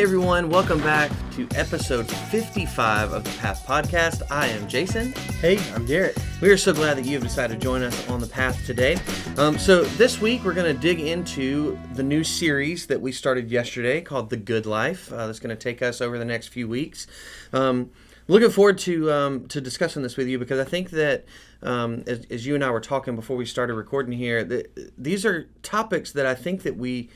Hey 0.00 0.04
everyone, 0.04 0.48
welcome 0.48 0.78
back 0.80 1.12
to 1.32 1.46
episode 1.54 2.10
55 2.10 3.12
of 3.12 3.22
the 3.22 3.30
Path 3.38 3.66
Podcast. 3.66 4.22
I 4.30 4.46
am 4.46 4.66
Jason. 4.66 5.12
Hey, 5.42 5.58
I'm 5.74 5.84
Derek. 5.84 6.16
We 6.40 6.48
are 6.48 6.56
so 6.56 6.72
glad 6.72 6.96
that 6.96 7.04
you 7.04 7.12
have 7.12 7.22
decided 7.22 7.60
to 7.60 7.62
join 7.62 7.82
us 7.82 8.08
on 8.08 8.18
the 8.18 8.26
path 8.26 8.64
today. 8.64 8.96
Um, 9.36 9.58
so, 9.58 9.84
this 9.84 10.18
week 10.18 10.42
we're 10.42 10.54
going 10.54 10.74
to 10.74 10.80
dig 10.80 11.00
into 11.00 11.78
the 11.92 12.02
new 12.02 12.24
series 12.24 12.86
that 12.86 12.98
we 13.02 13.12
started 13.12 13.50
yesterday 13.50 14.00
called 14.00 14.30
The 14.30 14.38
Good 14.38 14.64
Life. 14.64 15.12
Uh, 15.12 15.26
that's 15.26 15.38
going 15.38 15.54
to 15.54 15.62
take 15.62 15.82
us 15.82 16.00
over 16.00 16.16
the 16.16 16.24
next 16.24 16.48
few 16.48 16.66
weeks. 16.66 17.06
Um, 17.52 17.90
looking 18.26 18.48
forward 18.48 18.78
to 18.78 19.12
um, 19.12 19.48
to 19.48 19.60
discussing 19.60 20.02
this 20.02 20.16
with 20.16 20.28
you 20.28 20.38
because 20.38 20.58
I 20.58 20.64
think 20.64 20.88
that 20.92 21.26
um, 21.62 22.04
as, 22.06 22.24
as 22.30 22.46
you 22.46 22.54
and 22.54 22.64
I 22.64 22.70
were 22.70 22.80
talking 22.80 23.16
before 23.16 23.36
we 23.36 23.44
started 23.44 23.74
recording 23.74 24.12
here, 24.12 24.44
that 24.44 24.94
these 24.96 25.26
are 25.26 25.50
topics 25.62 26.12
that 26.12 26.24
I 26.24 26.34
think 26.34 26.62
that 26.62 26.78
we 26.78 27.10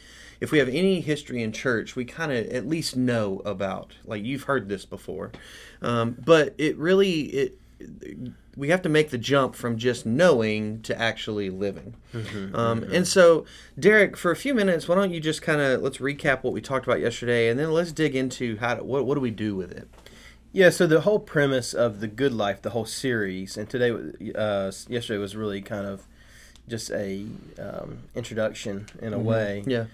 if 0.44 0.52
we 0.52 0.58
have 0.58 0.68
any 0.68 1.00
history 1.00 1.42
in 1.42 1.52
church, 1.52 1.96
we 1.96 2.04
kind 2.04 2.30
of 2.30 2.46
at 2.48 2.68
least 2.68 2.96
know 2.96 3.40
about. 3.46 3.94
Like 4.04 4.22
you've 4.22 4.42
heard 4.42 4.68
this 4.68 4.84
before, 4.84 5.32
um, 5.80 6.16
but 6.22 6.54
it 6.58 6.76
really 6.76 7.22
it 7.22 7.58
we 8.54 8.68
have 8.68 8.82
to 8.82 8.90
make 8.90 9.08
the 9.08 9.16
jump 9.16 9.54
from 9.54 9.78
just 9.78 10.04
knowing 10.04 10.82
to 10.82 11.00
actually 11.00 11.48
living. 11.48 11.94
Mm-hmm, 12.12 12.54
um, 12.54 12.82
mm-hmm. 12.82 12.94
And 12.94 13.08
so, 13.08 13.46
Derek, 13.78 14.18
for 14.18 14.30
a 14.30 14.36
few 14.36 14.54
minutes, 14.54 14.86
why 14.86 14.96
don't 14.96 15.12
you 15.12 15.18
just 15.18 15.40
kind 15.40 15.62
of 15.62 15.80
let's 15.80 15.96
recap 15.96 16.42
what 16.42 16.52
we 16.52 16.60
talked 16.60 16.86
about 16.86 17.00
yesterday, 17.00 17.48
and 17.48 17.58
then 17.58 17.72
let's 17.72 17.90
dig 17.90 18.14
into 18.14 18.58
how 18.58 18.74
to, 18.74 18.84
what 18.84 19.06
what 19.06 19.14
do 19.14 19.22
we 19.22 19.30
do 19.30 19.56
with 19.56 19.72
it. 19.72 19.88
Yeah, 20.52 20.68
so 20.68 20.86
the 20.86 21.00
whole 21.00 21.20
premise 21.20 21.72
of 21.72 22.00
the 22.00 22.06
Good 22.06 22.34
Life, 22.34 22.60
the 22.60 22.70
whole 22.70 22.84
series, 22.84 23.56
and 23.56 23.68
today, 23.68 23.90
uh, 24.34 24.70
yesterday 24.88 25.18
was 25.18 25.34
really 25.34 25.62
kind 25.62 25.86
of 25.86 26.06
just 26.68 26.90
a 26.90 27.26
um, 27.58 28.02
introduction 28.14 28.86
in 29.00 29.14
a 29.14 29.16
mm-hmm. 29.16 29.26
way. 29.26 29.64
Yeah 29.66 29.84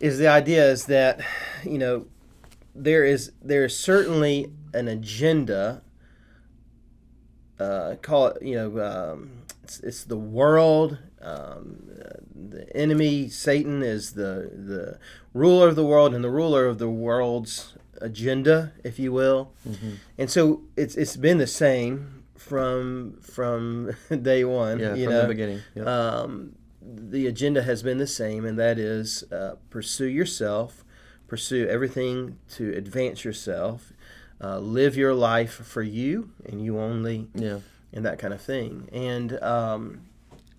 is 0.00 0.18
the 0.18 0.28
idea 0.28 0.70
is 0.70 0.86
that 0.86 1.20
you 1.64 1.78
know 1.78 2.06
there 2.74 3.04
is 3.04 3.32
there 3.42 3.64
is 3.64 3.76
certainly 3.76 4.52
an 4.72 4.88
agenda. 4.88 5.82
Uh, 7.58 7.96
call 8.00 8.28
it 8.28 8.42
you 8.42 8.54
know 8.54 8.80
um, 8.84 9.42
it's, 9.62 9.80
it's 9.80 10.04
the 10.04 10.16
world. 10.16 10.98
Um, 11.20 11.82
the 12.34 12.68
enemy 12.76 13.28
Satan 13.28 13.82
is 13.82 14.12
the 14.12 14.50
the 14.54 14.98
ruler 15.34 15.68
of 15.68 15.76
the 15.76 15.84
world 15.84 16.14
and 16.14 16.22
the 16.22 16.30
ruler 16.30 16.66
of 16.66 16.78
the 16.78 16.88
world's 16.88 17.74
agenda, 18.00 18.72
if 18.84 18.98
you 18.98 19.12
will. 19.12 19.52
Mm-hmm. 19.68 19.94
And 20.16 20.30
so 20.30 20.62
it's 20.76 20.94
it's 20.94 21.16
been 21.16 21.38
the 21.38 21.46
same 21.46 22.24
from 22.36 23.18
from 23.20 23.96
day 24.22 24.44
one. 24.44 24.78
Yeah, 24.78 24.94
you 24.94 25.04
from 25.04 25.14
know? 25.14 25.22
the 25.22 25.28
beginning. 25.28 25.60
Yep. 25.74 25.86
Um, 25.86 26.54
the 26.88 27.26
agenda 27.26 27.62
has 27.62 27.82
been 27.82 27.98
the 27.98 28.06
same, 28.06 28.44
and 28.44 28.58
that 28.58 28.78
is 28.78 29.24
uh, 29.30 29.56
pursue 29.70 30.06
yourself, 30.06 30.84
pursue 31.26 31.66
everything 31.68 32.38
to 32.50 32.72
advance 32.74 33.24
yourself, 33.24 33.92
uh, 34.40 34.58
live 34.58 34.96
your 34.96 35.14
life 35.14 35.52
for 35.52 35.82
you 35.82 36.30
and 36.46 36.64
you 36.64 36.78
only, 36.78 37.28
yeah, 37.34 37.58
and 37.92 38.04
that 38.04 38.18
kind 38.18 38.32
of 38.32 38.40
thing. 38.40 38.88
And 38.92 39.40
um, 39.42 40.02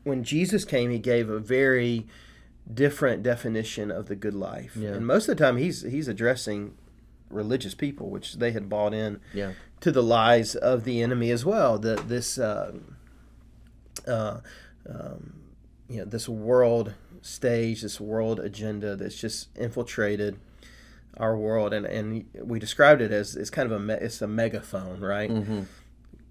when 0.03 0.23
Jesus 0.23 0.66
came, 0.66 0.91
he 0.91 0.99
gave 0.99 1.30
a 1.30 1.39
very 1.39 2.05
different 2.71 3.23
definition 3.23 3.89
of 3.89 4.08
the 4.08 4.16
good 4.16 4.36
life. 4.36 4.75
Yeah. 4.75 4.89
And 4.89 5.08
most 5.08 5.27
of 5.27 5.38
the 5.38 5.43
time, 5.43 5.58
he's 5.58 5.81
he's 5.81 6.08
addressing 6.08 6.75
religious 7.30 7.73
people, 7.73 8.09
which 8.09 8.36
they 8.36 8.52
had 8.52 8.69
bought 8.69 8.93
in 8.93 9.19
yeah. 9.33 9.53
to 9.81 9.91
the 9.91 10.03
lies 10.03 10.55
of 10.55 10.83
the 10.83 11.02
enemy 11.02 11.31
as 11.31 11.43
well. 11.43 11.80
That 11.80 12.08
this. 12.08 12.38
Uh, 12.38 12.73
uh, 14.08 14.39
um, 14.88 15.33
you 15.89 15.99
know 15.99 16.05
this 16.05 16.29
world 16.29 16.93
stage, 17.21 17.81
this 17.81 17.99
world 17.99 18.39
agenda 18.39 18.95
that's 18.95 19.19
just 19.19 19.49
infiltrated 19.57 20.39
our 21.17 21.35
world, 21.35 21.73
and 21.73 21.86
and 21.86 22.25
we 22.36 22.59
described 22.59 23.02
it 23.02 23.11
as 23.11 23.36
it's 23.36 23.49
kind 23.49 23.69
of 23.69 23.71
a 23.71 23.80
me, 23.80 23.95
it's 23.95 24.21
a 24.21 24.27
megaphone, 24.27 25.02
right? 25.02 25.30
Mm-hmm. 25.30 25.64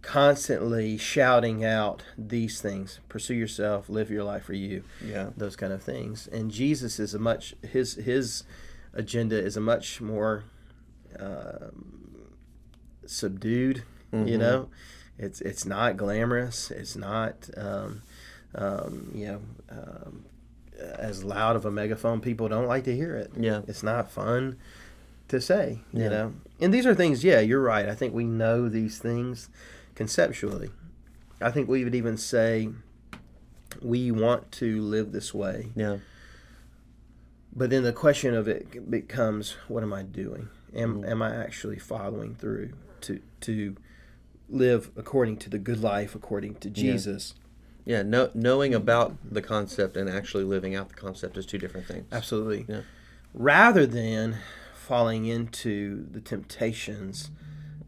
Constantly 0.00 0.96
shouting 0.96 1.64
out 1.64 2.04
these 2.16 2.60
things: 2.60 3.00
pursue 3.08 3.34
yourself, 3.34 3.88
live 3.88 4.10
your 4.10 4.24
life 4.24 4.44
for 4.44 4.54
you, 4.54 4.84
yeah, 5.04 5.30
those 5.36 5.56
kind 5.56 5.72
of 5.72 5.82
things. 5.82 6.28
And 6.28 6.50
Jesus 6.50 6.98
is 6.98 7.12
a 7.14 7.18
much 7.18 7.54
his 7.62 7.94
his 7.94 8.44
agenda 8.94 9.36
is 9.36 9.56
a 9.56 9.60
much 9.60 10.00
more 10.00 10.44
um, 11.18 12.36
subdued. 13.04 13.82
Mm-hmm. 14.12 14.28
You 14.28 14.38
know, 14.38 14.68
it's 15.18 15.40
it's 15.40 15.66
not 15.66 15.96
glamorous. 15.96 16.70
It's 16.70 16.96
not. 16.96 17.50
Um, 17.56 18.02
um, 18.54 19.10
you 19.14 19.26
know, 19.26 19.40
um, 19.70 20.24
as 20.78 21.24
loud 21.24 21.56
of 21.56 21.64
a 21.64 21.70
megaphone, 21.70 22.20
people 22.20 22.48
don't 22.48 22.66
like 22.66 22.84
to 22.84 22.94
hear 22.94 23.16
it. 23.16 23.32
Yeah, 23.36 23.62
it's 23.66 23.82
not 23.82 24.10
fun 24.10 24.58
to 25.28 25.40
say. 25.40 25.80
Yeah. 25.92 26.04
You 26.04 26.10
know, 26.10 26.34
and 26.60 26.74
these 26.74 26.86
are 26.86 26.94
things. 26.94 27.24
Yeah, 27.24 27.40
you're 27.40 27.62
right. 27.62 27.88
I 27.88 27.94
think 27.94 28.14
we 28.14 28.24
know 28.24 28.68
these 28.68 28.98
things 28.98 29.48
conceptually. 29.94 30.70
I 31.40 31.50
think 31.50 31.68
we 31.68 31.84
would 31.84 31.94
even 31.94 32.16
say 32.16 32.70
we 33.80 34.10
want 34.10 34.50
to 34.52 34.80
live 34.82 35.12
this 35.12 35.34
way. 35.34 35.68
Yeah. 35.74 35.98
But 37.54 37.70
then 37.70 37.82
the 37.82 37.92
question 37.92 38.34
of 38.34 38.46
it 38.46 38.90
becomes, 38.90 39.56
what 39.66 39.82
am 39.82 39.92
I 39.92 40.02
doing? 40.02 40.48
Am 40.74 41.02
mm. 41.02 41.10
am 41.10 41.22
I 41.22 41.34
actually 41.34 41.78
following 41.78 42.34
through 42.34 42.72
to 43.02 43.20
to 43.40 43.76
live 44.48 44.90
according 44.96 45.38
to 45.38 45.50
the 45.50 45.58
good 45.58 45.82
life, 45.82 46.14
according 46.14 46.56
to 46.56 46.70
Jesus? 46.70 47.34
Yeah 47.36 47.44
yeah, 47.88 48.02
know, 48.02 48.30
knowing 48.34 48.74
about 48.74 49.16
the 49.24 49.40
concept 49.40 49.96
and 49.96 50.10
actually 50.10 50.44
living 50.44 50.74
out 50.74 50.90
the 50.90 50.94
concept 50.94 51.38
is 51.38 51.46
two 51.46 51.56
different 51.56 51.86
things. 51.86 52.04
Absolutely. 52.12 52.66
Yeah. 52.68 52.82
Rather 53.32 53.86
than 53.86 54.36
falling 54.74 55.24
into 55.24 56.04
the 56.10 56.20
temptations 56.20 57.30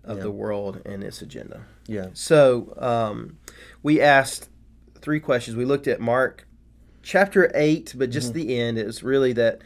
of 0.03 0.17
yeah. 0.17 0.23
the 0.23 0.31
world 0.31 0.81
and 0.87 1.05
its 1.05 1.21
agenda. 1.21 1.67
Yeah. 1.87 2.07
So 2.15 2.73
um, 2.79 3.37
we 3.83 4.01
asked 4.01 4.49
three 5.03 5.21
questions. 5.21 5.55
We 5.55 5.67
looked 5.67 5.87
at 5.87 6.01
Mark 6.01 6.49
chapter 7.03 7.53
8, 7.55 7.93
but 7.99 8.09
just 8.09 8.29
mm-hmm. 8.29 8.39
the 8.39 8.59
end. 8.59 8.79
It 8.79 8.87
was 8.87 9.03
really 9.03 9.35
that 9.35 9.61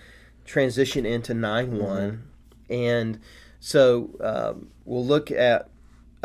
transition 0.44 1.06
into 1.06 1.32
9 1.32 1.78
1. 1.78 2.10
Mm-hmm. 2.10 2.72
And 2.72 3.20
so 3.60 4.10
um, 4.20 4.70
we'll 4.84 5.06
look 5.06 5.30
at 5.30 5.68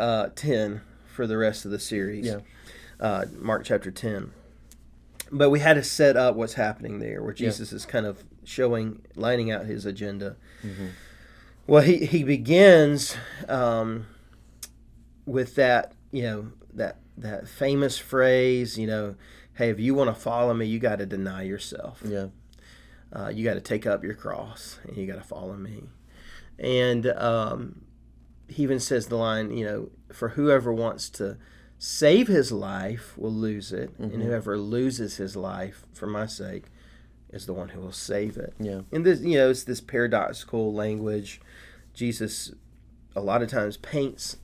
uh, 0.00 0.30
10 0.34 0.80
for 1.06 1.28
the 1.28 1.38
rest 1.38 1.64
of 1.64 1.70
the 1.70 1.78
series. 1.78 2.26
Yeah 2.26 2.40
uh, 3.00 3.24
Mark 3.38 3.64
chapter 3.64 3.90
10. 3.90 4.32
But 5.32 5.50
we 5.50 5.60
had 5.60 5.74
to 5.74 5.82
set 5.82 6.16
up 6.16 6.34
what's 6.34 6.54
happening 6.54 6.98
there, 6.98 7.22
where 7.22 7.32
Jesus 7.32 7.72
yeah. 7.72 7.76
is 7.76 7.86
kind 7.86 8.06
of 8.06 8.24
showing, 8.44 9.02
lining 9.14 9.50
out 9.50 9.66
his 9.66 9.86
agenda. 9.86 10.36
Mm-hmm. 10.62 10.86
Well, 11.66 11.82
he, 11.82 12.04
he 12.04 12.24
begins 12.24 13.16
um, 13.48 14.06
with 15.24 15.54
that, 15.54 15.92
you 16.10 16.22
know, 16.22 16.52
that 16.74 16.96
that 17.16 17.46
famous 17.46 17.98
phrase, 17.98 18.78
you 18.78 18.86
know, 18.86 19.14
hey, 19.54 19.70
if 19.70 19.78
you 19.78 19.94
want 19.94 20.14
to 20.14 20.20
follow 20.20 20.54
me, 20.54 20.66
you 20.66 20.78
got 20.78 20.98
to 20.98 21.06
deny 21.06 21.42
yourself. 21.42 22.02
Yeah. 22.04 22.28
Uh, 23.12 23.28
you 23.28 23.44
got 23.44 23.54
to 23.54 23.60
take 23.60 23.86
up 23.86 24.02
your 24.02 24.14
cross 24.14 24.78
and 24.84 24.96
you 24.96 25.06
got 25.06 25.16
to 25.16 25.26
follow 25.26 25.54
me. 25.56 25.84
And 26.58 27.06
um, 27.06 27.82
he 28.48 28.62
even 28.62 28.80
says 28.80 29.06
the 29.06 29.16
line, 29.16 29.56
you 29.56 29.64
know, 29.64 29.90
for 30.12 30.30
whoever 30.30 30.72
wants 30.72 31.10
to 31.10 31.36
save 31.82 32.28
his 32.28 32.52
life 32.52 33.16
will 33.16 33.32
lose 33.32 33.72
it, 33.72 33.90
mm-hmm. 33.94 34.14
and 34.14 34.22
whoever 34.22 34.58
loses 34.58 35.16
his 35.16 35.34
life 35.34 35.86
for 35.94 36.06
my 36.06 36.26
sake 36.26 36.66
is 37.30 37.46
the 37.46 37.54
one 37.54 37.70
who 37.70 37.80
will 37.80 37.90
save 37.90 38.36
it. 38.36 38.52
Yeah. 38.60 38.82
And 38.92 39.04
this, 39.04 39.20
you 39.22 39.38
know, 39.38 39.48
it's 39.48 39.64
this 39.64 39.80
paradoxical 39.80 40.74
language. 40.74 41.40
Jesus, 41.94 42.52
a 43.16 43.20
lot 43.22 43.40
of 43.40 43.48
times, 43.48 43.78
paints 43.78 44.36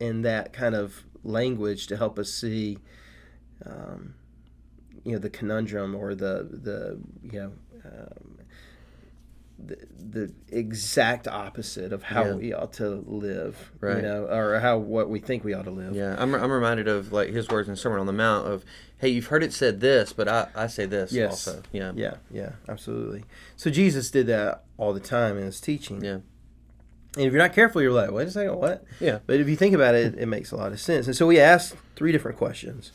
in 0.00 0.22
that 0.22 0.54
kind 0.54 0.74
of 0.74 1.04
language 1.22 1.86
to 1.88 1.98
help 1.98 2.18
us 2.18 2.32
see, 2.32 2.78
um, 3.66 4.14
you 5.04 5.12
know, 5.12 5.18
the 5.18 5.30
conundrum 5.30 5.94
or 5.94 6.14
the 6.14 6.48
the 6.50 6.98
you 7.22 7.40
know. 7.40 7.52
Um, 7.84 8.37
the, 9.58 9.76
the 9.98 10.32
exact 10.48 11.26
opposite 11.26 11.92
of 11.92 12.04
how 12.04 12.24
yeah. 12.24 12.34
we 12.34 12.52
ought 12.52 12.72
to 12.74 13.04
live, 13.06 13.72
right? 13.80 13.96
You 13.96 14.02
know, 14.02 14.24
or 14.24 14.60
how 14.60 14.78
what 14.78 15.10
we 15.10 15.18
think 15.18 15.44
we 15.44 15.52
ought 15.52 15.64
to 15.64 15.70
live. 15.70 15.94
Yeah, 15.94 16.16
I'm, 16.18 16.34
I'm 16.34 16.50
reminded 16.50 16.88
of 16.88 17.12
like 17.12 17.30
his 17.30 17.48
words 17.48 17.68
in 17.68 17.76
Sermon 17.76 17.98
on 17.98 18.06
the 18.06 18.12
Mount 18.12 18.46
of, 18.46 18.64
"Hey, 18.98 19.08
you've 19.08 19.26
heard 19.26 19.42
it 19.42 19.52
said 19.52 19.80
this, 19.80 20.12
but 20.12 20.28
I, 20.28 20.48
I 20.54 20.66
say 20.68 20.86
this 20.86 21.12
yes. 21.12 21.48
also." 21.48 21.62
Yeah, 21.72 21.92
yeah, 21.96 22.14
yeah, 22.30 22.52
absolutely. 22.68 23.24
So 23.56 23.70
Jesus 23.70 24.10
did 24.10 24.26
that 24.28 24.64
all 24.76 24.92
the 24.92 25.00
time 25.00 25.36
in 25.36 25.44
his 25.44 25.60
teaching. 25.60 26.04
Yeah. 26.04 26.18
And 27.16 27.26
if 27.26 27.32
you're 27.32 27.42
not 27.42 27.54
careful, 27.54 27.82
you're 27.82 27.90
like, 27.90 28.10
wait 28.12 28.28
a 28.28 28.30
second, 28.30 28.56
what? 28.58 28.84
Yeah. 29.00 29.20
But 29.26 29.40
if 29.40 29.48
you 29.48 29.56
think 29.56 29.74
about 29.74 29.94
it, 29.94 30.14
it 30.18 30.26
makes 30.26 30.52
a 30.52 30.56
lot 30.56 30.72
of 30.72 30.78
sense. 30.78 31.06
And 31.06 31.16
so 31.16 31.26
we 31.26 31.40
asked 31.40 31.74
three 31.96 32.12
different 32.12 32.36
questions 32.36 32.92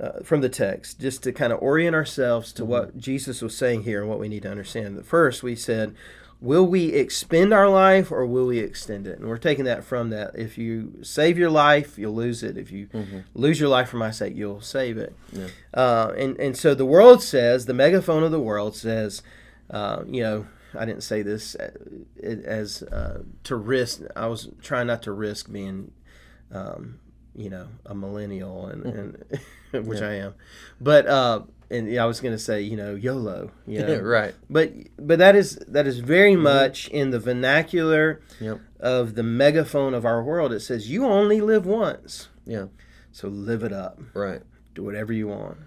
uh, 0.00 0.20
from 0.22 0.40
the 0.40 0.48
text 0.48 1.00
just 1.00 1.22
to 1.22 1.32
kind 1.32 1.52
of 1.52 1.62
orient 1.62 1.94
ourselves 1.94 2.52
to 2.52 2.62
mm-hmm. 2.62 2.70
what 2.70 2.98
Jesus 2.98 3.42
was 3.42 3.56
saying 3.56 3.82
here 3.82 4.00
and 4.00 4.08
what 4.08 4.18
we 4.18 4.28
need 4.28 4.42
to 4.42 4.50
understand. 4.50 4.96
The 4.96 5.04
first, 5.04 5.42
we 5.42 5.54
said, 5.54 5.94
will 6.40 6.66
we 6.66 6.86
expend 6.86 7.54
our 7.54 7.68
life 7.68 8.10
or 8.10 8.26
will 8.26 8.46
we 8.46 8.58
extend 8.58 9.06
it? 9.06 9.18
And 9.18 9.28
we're 9.28 9.38
taking 9.38 9.64
that 9.66 9.84
from 9.84 10.10
that. 10.10 10.32
If 10.34 10.58
you 10.58 10.98
save 11.02 11.38
your 11.38 11.50
life, 11.50 11.96
you'll 11.96 12.16
lose 12.16 12.42
it. 12.42 12.58
If 12.58 12.72
you 12.72 12.88
mm-hmm. 12.88 13.20
lose 13.34 13.60
your 13.60 13.68
life 13.68 13.88
for 13.88 13.96
my 13.96 14.10
sake, 14.10 14.34
you'll 14.34 14.60
save 14.60 14.98
it. 14.98 15.14
Yeah. 15.32 15.46
Uh, 15.72 16.12
and, 16.18 16.36
and 16.40 16.56
so 16.56 16.74
the 16.74 16.84
world 16.84 17.22
says, 17.22 17.66
the 17.66 17.74
megaphone 17.74 18.24
of 18.24 18.32
the 18.32 18.40
world 18.40 18.74
says, 18.74 19.22
uh, 19.70 20.02
you 20.06 20.22
know, 20.22 20.46
I 20.76 20.84
didn't 20.84 21.04
say 21.04 21.22
this 21.22 21.54
uh, 21.54 21.70
as 22.22 22.82
uh, 22.82 23.22
to 23.44 23.56
risk. 23.56 24.00
I 24.16 24.26
was 24.26 24.48
trying 24.62 24.88
not 24.88 25.02
to 25.02 25.12
risk 25.12 25.52
being, 25.52 25.92
um, 26.50 26.98
you 27.34 27.50
know, 27.50 27.68
a 27.86 27.94
millennial, 27.94 28.66
and, 28.66 28.84
and 28.84 29.40
which 29.86 30.00
Yeah. 30.00 30.08
I 30.08 30.12
am. 30.14 30.34
But 30.80 31.06
uh, 31.06 31.42
and 31.70 31.98
I 31.98 32.04
was 32.04 32.20
going 32.20 32.34
to 32.34 32.38
say, 32.38 32.60
you 32.62 32.76
know, 32.76 32.94
YOLO. 32.94 33.50
You 33.66 33.78
know, 33.86 34.00
right. 34.00 34.34
but 34.50 34.72
but 34.98 35.18
that 35.18 35.34
is 35.36 35.56
that 35.68 35.86
is 35.86 35.98
very 36.00 36.36
much 36.36 36.88
in 36.88 37.10
the 37.10 37.18
vernacular 37.20 38.20
Yep. 38.40 38.60
of 38.80 39.14
the 39.14 39.22
megaphone 39.22 39.94
of 39.94 40.04
our 40.04 40.22
world. 40.22 40.52
It 40.52 40.60
says 40.60 40.90
you 40.90 41.06
only 41.06 41.40
live 41.40 41.64
once, 41.66 42.28
Yeah. 42.44 42.66
so 43.12 43.28
live 43.28 43.62
it 43.62 43.72
up. 43.72 44.00
Right. 44.14 44.42
Do 44.74 44.82
whatever 44.82 45.12
you 45.12 45.28
want. 45.28 45.58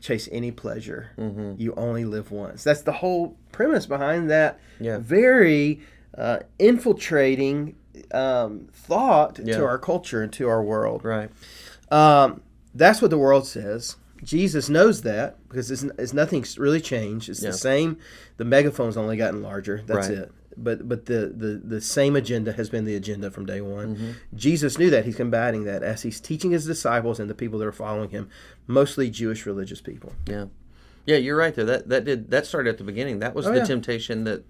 Chase 0.00 0.28
any 0.30 0.52
pleasure. 0.52 1.10
Mm-hmm. 1.18 1.54
You 1.60 1.74
only 1.76 2.04
live 2.04 2.30
once. 2.30 2.62
That's 2.62 2.82
the 2.82 2.92
whole 2.92 3.36
premise 3.50 3.86
behind 3.86 4.30
that 4.30 4.60
Yeah. 4.78 4.98
very 4.98 5.80
uh, 6.16 6.38
infiltrating 6.58 7.74
um, 8.12 8.68
thought 8.72 9.38
Yeah. 9.42 9.56
to 9.58 9.64
our 9.64 9.78
culture 9.78 10.22
and 10.22 10.32
to 10.34 10.48
our 10.48 10.62
world. 10.62 11.04
Right. 11.04 11.30
Um, 11.90 12.42
that's 12.74 13.00
what 13.00 13.10
the 13.10 13.18
world 13.18 13.46
says. 13.46 13.96
Jesus 14.22 14.68
knows 14.68 15.02
that 15.02 15.36
because 15.48 15.70
it's, 15.70 15.82
it's 15.98 16.12
nothing's 16.12 16.58
really 16.58 16.80
changed. 16.80 17.28
It's 17.28 17.42
Yeah. 17.42 17.50
the 17.50 17.56
same. 17.56 17.98
The 18.36 18.44
megaphone's 18.44 18.96
only 18.96 19.16
gotten 19.16 19.42
larger. 19.42 19.82
That's 19.86 20.08
Right. 20.08 20.18
it. 20.18 20.32
But 20.60 20.88
but 20.88 21.06
the, 21.06 21.32
the 21.36 21.60
the 21.64 21.80
same 21.80 22.16
agenda 22.16 22.50
has 22.52 22.68
been 22.68 22.84
the 22.84 22.96
agenda 22.96 23.30
from 23.30 23.46
day 23.46 23.60
one. 23.60 23.94
Mm-hmm. 23.94 24.10
Jesus 24.34 24.76
knew 24.76 24.90
that. 24.90 25.04
He's 25.04 25.14
combating 25.14 25.62
that 25.64 25.84
as 25.84 26.02
he's 26.02 26.20
teaching 26.20 26.50
his 26.50 26.66
disciples 26.66 27.20
and 27.20 27.30
the 27.30 27.34
people 27.34 27.60
that 27.60 27.66
are 27.66 27.70
following 27.72 28.10
him, 28.10 28.28
mostly 28.66 29.08
Jewish 29.08 29.46
religious 29.46 29.80
people. 29.80 30.14
Yeah. 30.26 30.46
Yeah, 31.06 31.16
you're 31.18 31.36
right 31.36 31.54
there. 31.54 31.64
That 31.64 31.88
that 31.90 32.04
did 32.04 32.32
that 32.32 32.44
started 32.44 32.70
at 32.70 32.78
the 32.78 32.84
beginning. 32.84 33.20
That 33.20 33.36
was 33.36 33.46
Oh, 33.46 33.52
the 33.52 33.58
yeah. 33.58 33.64
temptation 33.66 34.24
that 34.24 34.42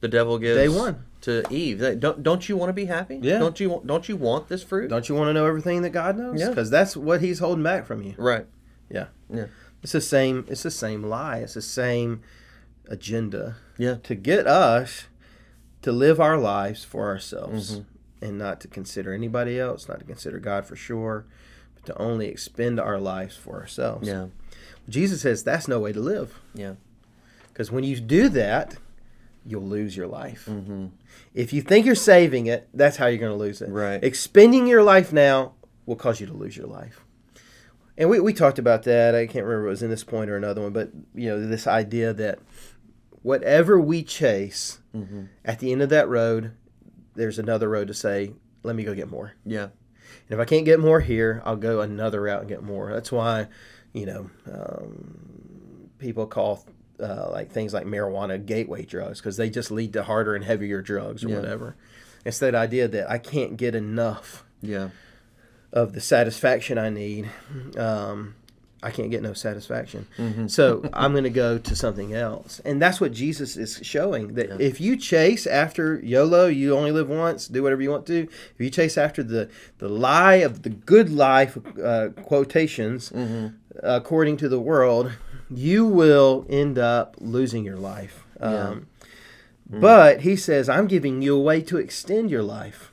the 0.00 0.08
devil 0.08 0.38
gives 0.38 0.56
Day 0.56 0.68
one. 0.68 1.04
to 1.22 1.42
Eve. 1.50 2.00
Don't 2.00 2.22
don't 2.22 2.48
you 2.48 2.56
want 2.56 2.68
to 2.68 2.72
be 2.74 2.84
happy? 2.86 3.18
Yeah. 3.22 3.38
Don't 3.38 3.58
you 3.60 3.70
want- 3.70 3.86
don't 3.86 4.08
you 4.08 4.16
want 4.16 4.48
this 4.48 4.62
fruit? 4.62 4.88
Don't 4.88 5.08
you 5.08 5.14
want 5.14 5.28
to 5.28 5.32
know 5.32 5.46
everything 5.46 5.82
that 5.82 5.90
God 5.90 6.16
knows? 6.18 6.40
Yeah. 6.40 6.48
Because 6.50 6.70
that's 6.70 6.96
what 6.96 7.20
He's 7.20 7.38
holding 7.38 7.62
back 7.64 7.86
from 7.86 8.02
you. 8.02 8.14
Right. 8.18 8.46
Yeah. 8.90 9.06
Yeah. 9.32 9.46
It's 9.82 9.92
the 9.92 10.00
same. 10.00 10.44
It's 10.48 10.62
the 10.62 10.70
same 10.70 11.02
lie. 11.02 11.38
It's 11.38 11.54
the 11.54 11.62
same 11.62 12.22
agenda. 12.88 13.56
Yeah. 13.78 13.96
To 14.04 14.14
get 14.14 14.46
us 14.46 15.04
to 15.82 15.92
live 15.92 16.20
our 16.20 16.38
lives 16.38 16.84
for 16.84 17.06
ourselves 17.06 17.72
Mm-hmm. 17.78 18.24
and 18.24 18.38
not 18.38 18.60
to 18.62 18.68
consider 18.68 19.12
anybody 19.12 19.58
else, 19.60 19.88
not 19.88 20.00
to 20.00 20.04
consider 20.04 20.38
God 20.38 20.66
for 20.66 20.76
sure, 20.76 21.24
but 21.74 21.84
to 21.86 21.96
only 21.98 22.26
expend 22.28 22.80
our 22.80 22.98
lives 22.98 23.36
for 23.36 23.60
ourselves. 23.60 24.08
Yeah. 24.08 24.26
Jesus 24.88 25.22
says 25.22 25.42
that's 25.42 25.68
no 25.68 25.80
way 25.80 25.92
to 25.92 26.00
live. 26.00 26.38
Yeah. 26.54 26.74
Because 27.52 27.70
when 27.72 27.84
you 27.84 27.98
do 28.00 28.28
that, 28.30 28.76
you'll 29.46 29.62
lose 29.66 29.96
your 29.96 30.06
life. 30.06 30.46
Mm-hmm. 30.46 30.86
If 31.34 31.52
you 31.52 31.62
think 31.62 31.86
you're 31.86 31.94
saving 31.94 32.46
it, 32.46 32.68
that's 32.74 32.96
how 32.96 33.06
you're 33.06 33.18
going 33.18 33.32
to 33.32 33.38
lose 33.38 33.62
it. 33.62 33.68
Right. 33.70 34.02
Expending 34.02 34.66
your 34.66 34.82
life 34.82 35.12
now 35.12 35.54
will 35.86 35.96
cause 35.96 36.20
you 36.20 36.26
to 36.26 36.32
lose 36.32 36.56
your 36.56 36.66
life. 36.66 37.04
And 37.98 38.10
we, 38.10 38.20
we 38.20 38.32
talked 38.32 38.58
about 38.58 38.82
that. 38.82 39.14
I 39.14 39.26
can't 39.26 39.44
remember 39.46 39.66
if 39.66 39.68
it 39.68 39.70
was 39.70 39.82
in 39.82 39.90
this 39.90 40.04
point 40.04 40.30
or 40.30 40.36
another 40.36 40.62
one, 40.62 40.72
but 40.72 40.90
you 41.14 41.28
know, 41.28 41.46
this 41.46 41.66
idea 41.66 42.12
that 42.12 42.40
whatever 43.22 43.80
we 43.80 44.02
chase 44.02 44.78
Mm-hmm. 44.94 45.24
at 45.44 45.58
the 45.58 45.72
end 45.72 45.82
of 45.82 45.90
that 45.90 46.08
road, 46.08 46.52
there's 47.16 47.38
another 47.38 47.68
road 47.68 47.88
to 47.88 47.92
say, 47.94 48.32
let 48.62 48.74
me 48.74 48.82
go 48.82 48.94
get 48.94 49.10
more. 49.10 49.34
Yeah. 49.44 49.64
And 49.64 50.30
if 50.30 50.38
I 50.38 50.46
can't 50.46 50.64
get 50.64 50.80
more 50.80 51.00
here, 51.00 51.42
I'll 51.44 51.56
go 51.56 51.82
another 51.82 52.22
route 52.22 52.40
and 52.40 52.48
get 52.48 52.62
more. 52.62 52.90
That's 52.94 53.12
why, 53.12 53.48
you 53.92 54.06
know, 54.06 54.30
um, 54.50 55.90
people 55.98 56.26
call 56.26 56.64
uh, 57.00 57.28
like 57.30 57.50
things 57.50 57.74
like 57.74 57.84
marijuana 57.86 58.44
gateway 58.44 58.84
drugs 58.84 59.20
because 59.20 59.36
they 59.36 59.50
just 59.50 59.70
lead 59.70 59.92
to 59.92 60.02
harder 60.02 60.34
and 60.34 60.44
heavier 60.44 60.80
drugs 60.82 61.24
or 61.24 61.28
Yeah. 61.28 61.36
whatever. 61.36 61.76
It's 62.24 62.38
that 62.40 62.54
idea 62.54 62.88
that 62.88 63.10
I 63.10 63.18
can't 63.18 63.56
get 63.56 63.74
enough 63.74 64.44
Yeah. 64.62 64.88
of 65.72 65.92
the 65.92 66.00
satisfaction 66.00 66.78
I 66.78 66.88
need. 66.90 67.28
Um, 67.76 68.34
I 68.82 68.90
can't 68.90 69.10
get 69.10 69.22
no 69.22 69.32
satisfaction. 69.32 70.06
Mm-hmm. 70.18 70.46
So 70.48 70.88
I'm 70.92 71.12
going 71.12 71.24
to 71.24 71.30
go 71.30 71.58
to 71.58 71.74
something 71.76 72.12
else. 72.14 72.60
And 72.64 72.80
that's 72.80 73.00
what 73.00 73.12
Jesus 73.12 73.56
is 73.56 73.80
showing 73.82 74.34
that 74.34 74.48
Yeah. 74.48 74.56
if 74.60 74.80
you 74.80 74.96
chase 74.96 75.46
after 75.46 75.98
YOLO, 76.04 76.46
you 76.46 76.76
only 76.76 76.92
live 76.92 77.08
once, 77.08 77.48
do 77.48 77.62
whatever 77.62 77.82
you 77.82 77.90
want 77.90 78.06
to. 78.06 78.22
If 78.22 78.60
you 78.60 78.70
chase 78.70 78.96
after 78.98 79.22
the, 79.22 79.48
the 79.78 79.88
lie 79.88 80.36
of 80.36 80.62
the 80.62 80.70
good 80.70 81.10
life, 81.10 81.58
uh, 81.82 82.08
quotations, 82.22 83.10
Mm-hmm. 83.10 83.46
according 83.82 84.36
to 84.38 84.48
the 84.48 84.60
world, 84.60 85.12
you 85.50 85.84
will 85.86 86.46
end 86.48 86.78
up 86.78 87.16
losing 87.20 87.64
your 87.64 87.76
life. 87.78 88.24
Yeah. 88.40 88.68
Um, 88.68 88.86
But 89.68 90.20
he 90.20 90.36
says, 90.36 90.68
I'm 90.68 90.86
giving 90.86 91.22
you 91.22 91.36
a 91.36 91.40
way 91.40 91.60
to 91.62 91.76
extend 91.76 92.30
your 92.30 92.42
life. 92.42 92.92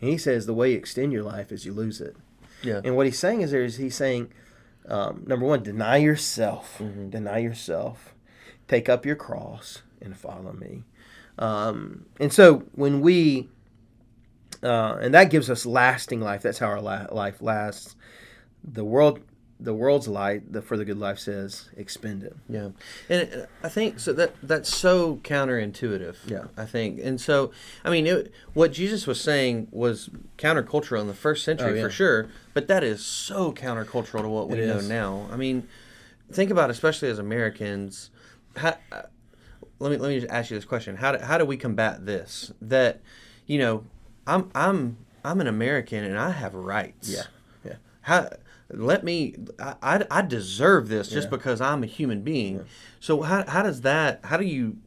And 0.00 0.10
he 0.10 0.18
says 0.18 0.46
the 0.46 0.54
way 0.54 0.70
you 0.72 0.76
extend 0.78 1.12
your 1.12 1.24
life 1.24 1.50
is 1.50 1.64
you 1.66 1.72
lose 1.72 2.00
it. 2.00 2.16
Yeah. 2.62 2.80
And 2.84 2.96
what 2.96 3.06
he's 3.06 3.18
saying 3.18 3.40
is 3.40 3.50
there 3.50 3.64
is 3.64 3.76
he's 3.76 3.96
saying, 3.96 4.30
um, 4.88 5.24
number 5.26 5.44
one, 5.46 5.62
deny 5.64 5.96
yourself, 5.96 6.78
Mm-hmm. 6.78 7.10
deny 7.10 7.38
yourself, 7.38 8.14
take 8.68 8.88
up 8.88 9.04
your 9.04 9.16
cross 9.16 9.82
and 10.00 10.16
follow 10.16 10.52
me. 10.52 10.84
Um, 11.38 12.06
and 12.20 12.32
so 12.32 12.64
when 12.74 13.00
we, 13.00 13.48
uh, 14.62 14.98
and 15.00 15.12
that 15.12 15.30
gives 15.30 15.50
us 15.50 15.66
lasting 15.66 16.20
life. 16.20 16.42
That's 16.42 16.58
how 16.58 16.68
our 16.68 16.80
la- 16.80 17.06
life 17.10 17.42
lasts. 17.42 17.94
The 18.64 18.84
world, 18.84 19.20
the 19.58 19.72
world's 19.72 20.06
light, 20.06 20.52
the 20.52 20.60
for 20.60 20.76
the 20.76 20.84
good 20.84 20.98
life 20.98 21.18
says, 21.18 21.70
expend 21.76 22.22
it. 22.22 22.36
Yeah, 22.48 22.70
and 23.08 23.46
I 23.62 23.68
think 23.70 23.98
so 24.00 24.12
that 24.12 24.34
that's 24.42 24.74
so 24.74 25.16
counterintuitive. 25.16 26.16
Yeah. 26.26 26.44
I 26.56 26.64
think, 26.66 27.00
and 27.02 27.20
so 27.20 27.52
I 27.84 27.90
mean, 27.90 28.06
it, 28.06 28.32
what 28.52 28.72
Jesus 28.72 29.06
was 29.06 29.20
saying 29.20 29.68
was 29.70 30.10
countercultural 30.36 31.00
in 31.00 31.06
the 31.06 31.14
first 31.14 31.42
century 31.44 31.70
Oh, 31.70 31.74
yeah. 31.74 31.82
for 31.84 31.90
sure, 31.90 32.28
but 32.54 32.68
that 32.68 32.84
is 32.84 33.04
so 33.04 33.52
countercultural 33.52 34.22
to 34.22 34.28
what 34.28 34.48
we 34.48 34.60
It 34.60 34.66
know 34.66 34.76
is. 34.76 34.88
now. 34.88 35.26
I 35.32 35.36
mean, 35.36 35.66
think 36.30 36.50
about 36.50 36.68
especially 36.70 37.08
as 37.08 37.18
Americans. 37.18 38.10
How, 38.56 38.76
uh, 38.92 39.02
let 39.78 39.90
me 39.90 39.96
let 39.96 40.08
me 40.08 40.20
just 40.20 40.30
ask 40.32 40.50
you 40.50 40.56
this 40.56 40.64
question: 40.66 40.96
How 40.96 41.12
do, 41.12 41.18
how 41.24 41.38
do 41.38 41.44
we 41.46 41.56
combat 41.56 42.04
this? 42.04 42.52
That 42.60 43.00
you 43.46 43.58
know, 43.58 43.84
I'm 44.26 44.50
I'm 44.54 44.98
I'm 45.24 45.40
an 45.40 45.46
American 45.46 46.04
and 46.04 46.18
I 46.18 46.30
have 46.32 46.54
rights. 46.54 47.08
Yeah, 47.10 47.22
yeah. 47.64 47.76
How 48.02 48.28
let 48.70 49.04
me 49.04 49.34
I, 49.58 50.04
I, 50.10 50.22
deserve 50.22 50.88
this 50.88 51.08
just 51.08 51.26
Yeah. 51.26 51.30
because 51.30 51.60
I'm 51.60 51.82
a 51.82 51.86
human 51.86 52.22
being. 52.22 52.64
So 53.00 53.22
how, 53.22 53.44
how 53.46 53.62
does 53.62 53.82
that 53.82 54.20
how 54.24 54.36
do 54.36 54.44
you 54.44 54.78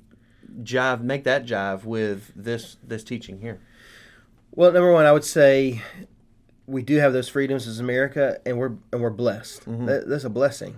jive 0.62 1.02
make 1.02 1.24
that 1.24 1.46
jive 1.46 1.86
with 1.86 2.32
this 2.36 2.78
this 2.86 3.04
teaching 3.04 3.40
here? 3.42 3.60
Well, 4.52 4.72
number 4.72 4.92
one, 4.92 5.06
I 5.06 5.12
would 5.12 5.24
say 5.24 5.82
we 6.68 6.82
do 6.84 6.98
have 6.98 7.14
those 7.14 7.30
freedoms 7.30 7.68
as 7.68 7.80
America, 7.80 8.40
and 8.46 8.58
we're 8.58 8.74
and 8.92 9.02
we're 9.02 9.10
blessed. 9.10 9.66
That, 9.66 10.08
that's 10.08 10.24
a 10.24 10.30
blessing. 10.30 10.78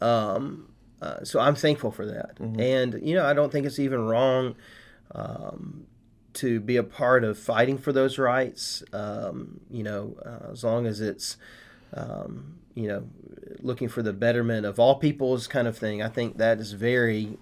Um, 0.00 0.72
uh, 1.00 1.24
so 1.24 1.40
I'm 1.40 1.54
thankful 1.54 1.90
for 1.90 2.06
that. 2.06 2.38
And 2.40 3.00
you 3.02 3.14
know, 3.14 3.24
I 3.24 3.32
don't 3.34 3.52
think 3.52 3.66
it's 3.66 3.78
even 3.78 4.06
wrong 4.06 4.56
um, 5.14 5.86
to 6.34 6.60
be 6.60 6.76
a 6.76 6.82
part 6.82 7.22
of 7.24 7.38
fighting 7.38 7.78
for 7.78 7.92
those 7.92 8.18
rights. 8.18 8.82
Um, 8.92 9.60
you 9.70 9.82
know, 9.82 10.16
uh, 10.24 10.50
as 10.52 10.64
long 10.64 10.86
as 10.86 11.00
it's 11.00 11.36
um, 11.94 12.58
you 12.74 12.88
know 12.88 13.08
looking 13.60 13.88
for 13.88 14.02
the 14.02 14.12
betterment 14.12 14.66
of 14.66 14.78
all 14.78 14.96
people's 14.96 15.46
kind 15.46 15.68
of 15.68 15.76
thing. 15.76 16.02
I 16.02 16.08
think 16.08 16.38
that 16.38 16.58
is 16.58 16.72
very 16.72 17.38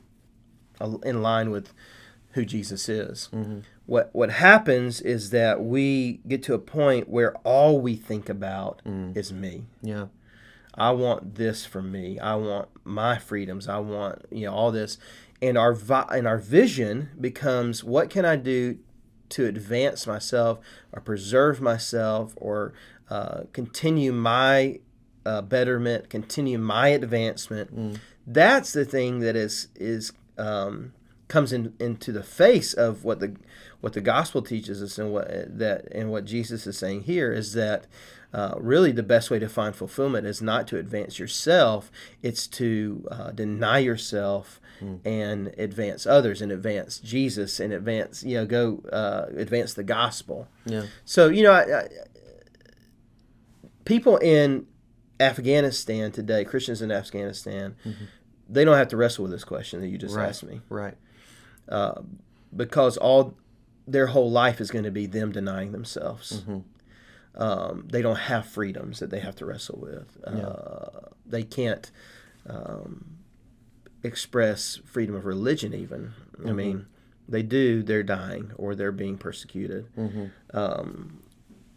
uh, 0.80 0.98
in 1.04 1.22
line 1.22 1.50
with 1.50 1.72
who 2.32 2.44
Jesus 2.44 2.88
is. 2.88 3.28
What 3.86 4.10
what 4.12 4.30
happens 4.30 5.00
is 5.00 5.30
that 5.30 5.62
we 5.62 6.20
get 6.28 6.42
to 6.44 6.54
a 6.54 6.58
point 6.58 7.08
where 7.08 7.34
all 7.38 7.80
we 7.80 7.96
think 7.96 8.28
about 8.28 8.80
is 8.84 9.32
me. 9.32 9.64
Yeah. 9.82 10.06
I 10.74 10.92
want 10.92 11.34
this 11.34 11.66
for 11.66 11.82
me. 11.82 12.18
I 12.20 12.36
want 12.36 12.68
my 12.84 13.18
freedoms. 13.18 13.68
I 13.68 13.78
want 13.78 14.24
you 14.30 14.46
know 14.46 14.52
all 14.54 14.70
this, 14.70 14.98
and 15.42 15.58
our 15.58 15.74
vi- 15.74 16.08
and 16.12 16.26
our 16.28 16.38
vision 16.38 17.10
becomes 17.20 17.82
what 17.82 18.08
can 18.10 18.24
I 18.24 18.36
do 18.36 18.78
to 19.30 19.46
advance 19.46 20.06
myself 20.06 20.58
or 20.92 21.00
preserve 21.00 21.60
myself 21.60 22.34
or 22.36 22.72
uh, 23.10 23.42
continue 23.52 24.12
my 24.12 24.78
uh, 25.26 25.42
betterment, 25.42 26.08
continue 26.08 26.58
my 26.58 26.88
advancement. 26.88 27.98
That's 28.26 28.72
the 28.72 28.84
thing 28.84 29.20
that 29.20 29.36
is 29.36 29.68
is 29.76 30.12
um, 30.38 30.92
comes 31.28 31.52
in, 31.52 31.74
into 31.78 32.12
the 32.12 32.22
face 32.22 32.72
of 32.72 33.04
what 33.04 33.20
the 33.20 33.36
what 33.80 33.92
the 33.94 34.00
gospel 34.00 34.42
teaches 34.42 34.82
us 34.82 34.98
and 34.98 35.12
what 35.12 35.28
that 35.58 35.86
and 35.92 36.10
what 36.10 36.24
Jesus 36.24 36.66
is 36.66 36.78
saying 36.78 37.02
here 37.02 37.32
is 37.32 37.52
that 37.54 37.86
uh, 38.32 38.54
really 38.58 38.92
the 38.92 39.02
best 39.02 39.30
way 39.30 39.38
to 39.40 39.48
find 39.48 39.74
fulfillment 39.74 40.26
is 40.26 40.40
not 40.40 40.68
to 40.68 40.78
advance 40.78 41.18
yourself 41.18 41.90
it's 42.22 42.46
to 42.46 43.06
uh, 43.10 43.30
deny 43.32 43.78
yourself 43.78 44.60
and 45.04 45.48
advance 45.58 46.06
others 46.06 46.40
and 46.40 46.50
advance 46.50 46.98
Jesus 47.00 47.60
and 47.60 47.70
advance 47.72 48.22
you 48.24 48.36
know 48.36 48.46
go 48.46 48.82
uh, 48.92 49.26
advance 49.36 49.74
the 49.74 49.82
gospel 49.84 50.48
Yeah. 50.64 50.84
so 51.04 51.28
you 51.28 51.42
know 51.42 51.52
I, 51.52 51.80
I, 51.80 51.88
people 53.84 54.16
in 54.18 54.66
Afghanistan 55.18 56.10
today 56.12 56.44
Christians 56.44 56.80
in 56.82 56.90
Afghanistan 56.92 57.76
they 58.48 58.64
don't 58.64 58.76
have 58.76 58.88
to 58.88 58.96
wrestle 58.96 59.22
with 59.22 59.32
this 59.32 59.44
question 59.44 59.80
that 59.80 59.88
you 59.88 59.98
just 59.98 60.14
Right. 60.16 60.28
asked 60.28 60.44
me 60.44 60.60
Right. 60.68 60.96
because 62.56 62.96
all 62.96 63.36
their 63.86 64.06
whole 64.08 64.30
life 64.30 64.60
is 64.60 64.70
going 64.70 64.84
to 64.84 64.90
be 64.90 65.06
them 65.06 65.32
denying 65.32 65.72
themselves. 65.72 66.44
Um, 67.36 67.86
they 67.90 68.02
don't 68.02 68.16
have 68.16 68.46
freedoms 68.46 68.98
that 68.98 69.10
they 69.10 69.20
have 69.20 69.36
to 69.36 69.46
wrestle 69.46 69.78
with. 69.80 70.18
Uh, 70.24 71.08
they 71.24 71.42
can't 71.44 71.90
um, 72.48 73.18
express 74.02 74.80
freedom 74.84 75.14
of 75.14 75.24
religion, 75.26 75.72
even. 75.74 76.12
I 76.46 76.52
mean, 76.52 76.86
they 77.28 77.42
do, 77.42 77.82
they're 77.82 78.02
dying 78.02 78.50
or 78.56 78.74
they're 78.74 78.90
being 78.92 79.16
persecuted. 79.18 79.86
Um, 80.52 81.22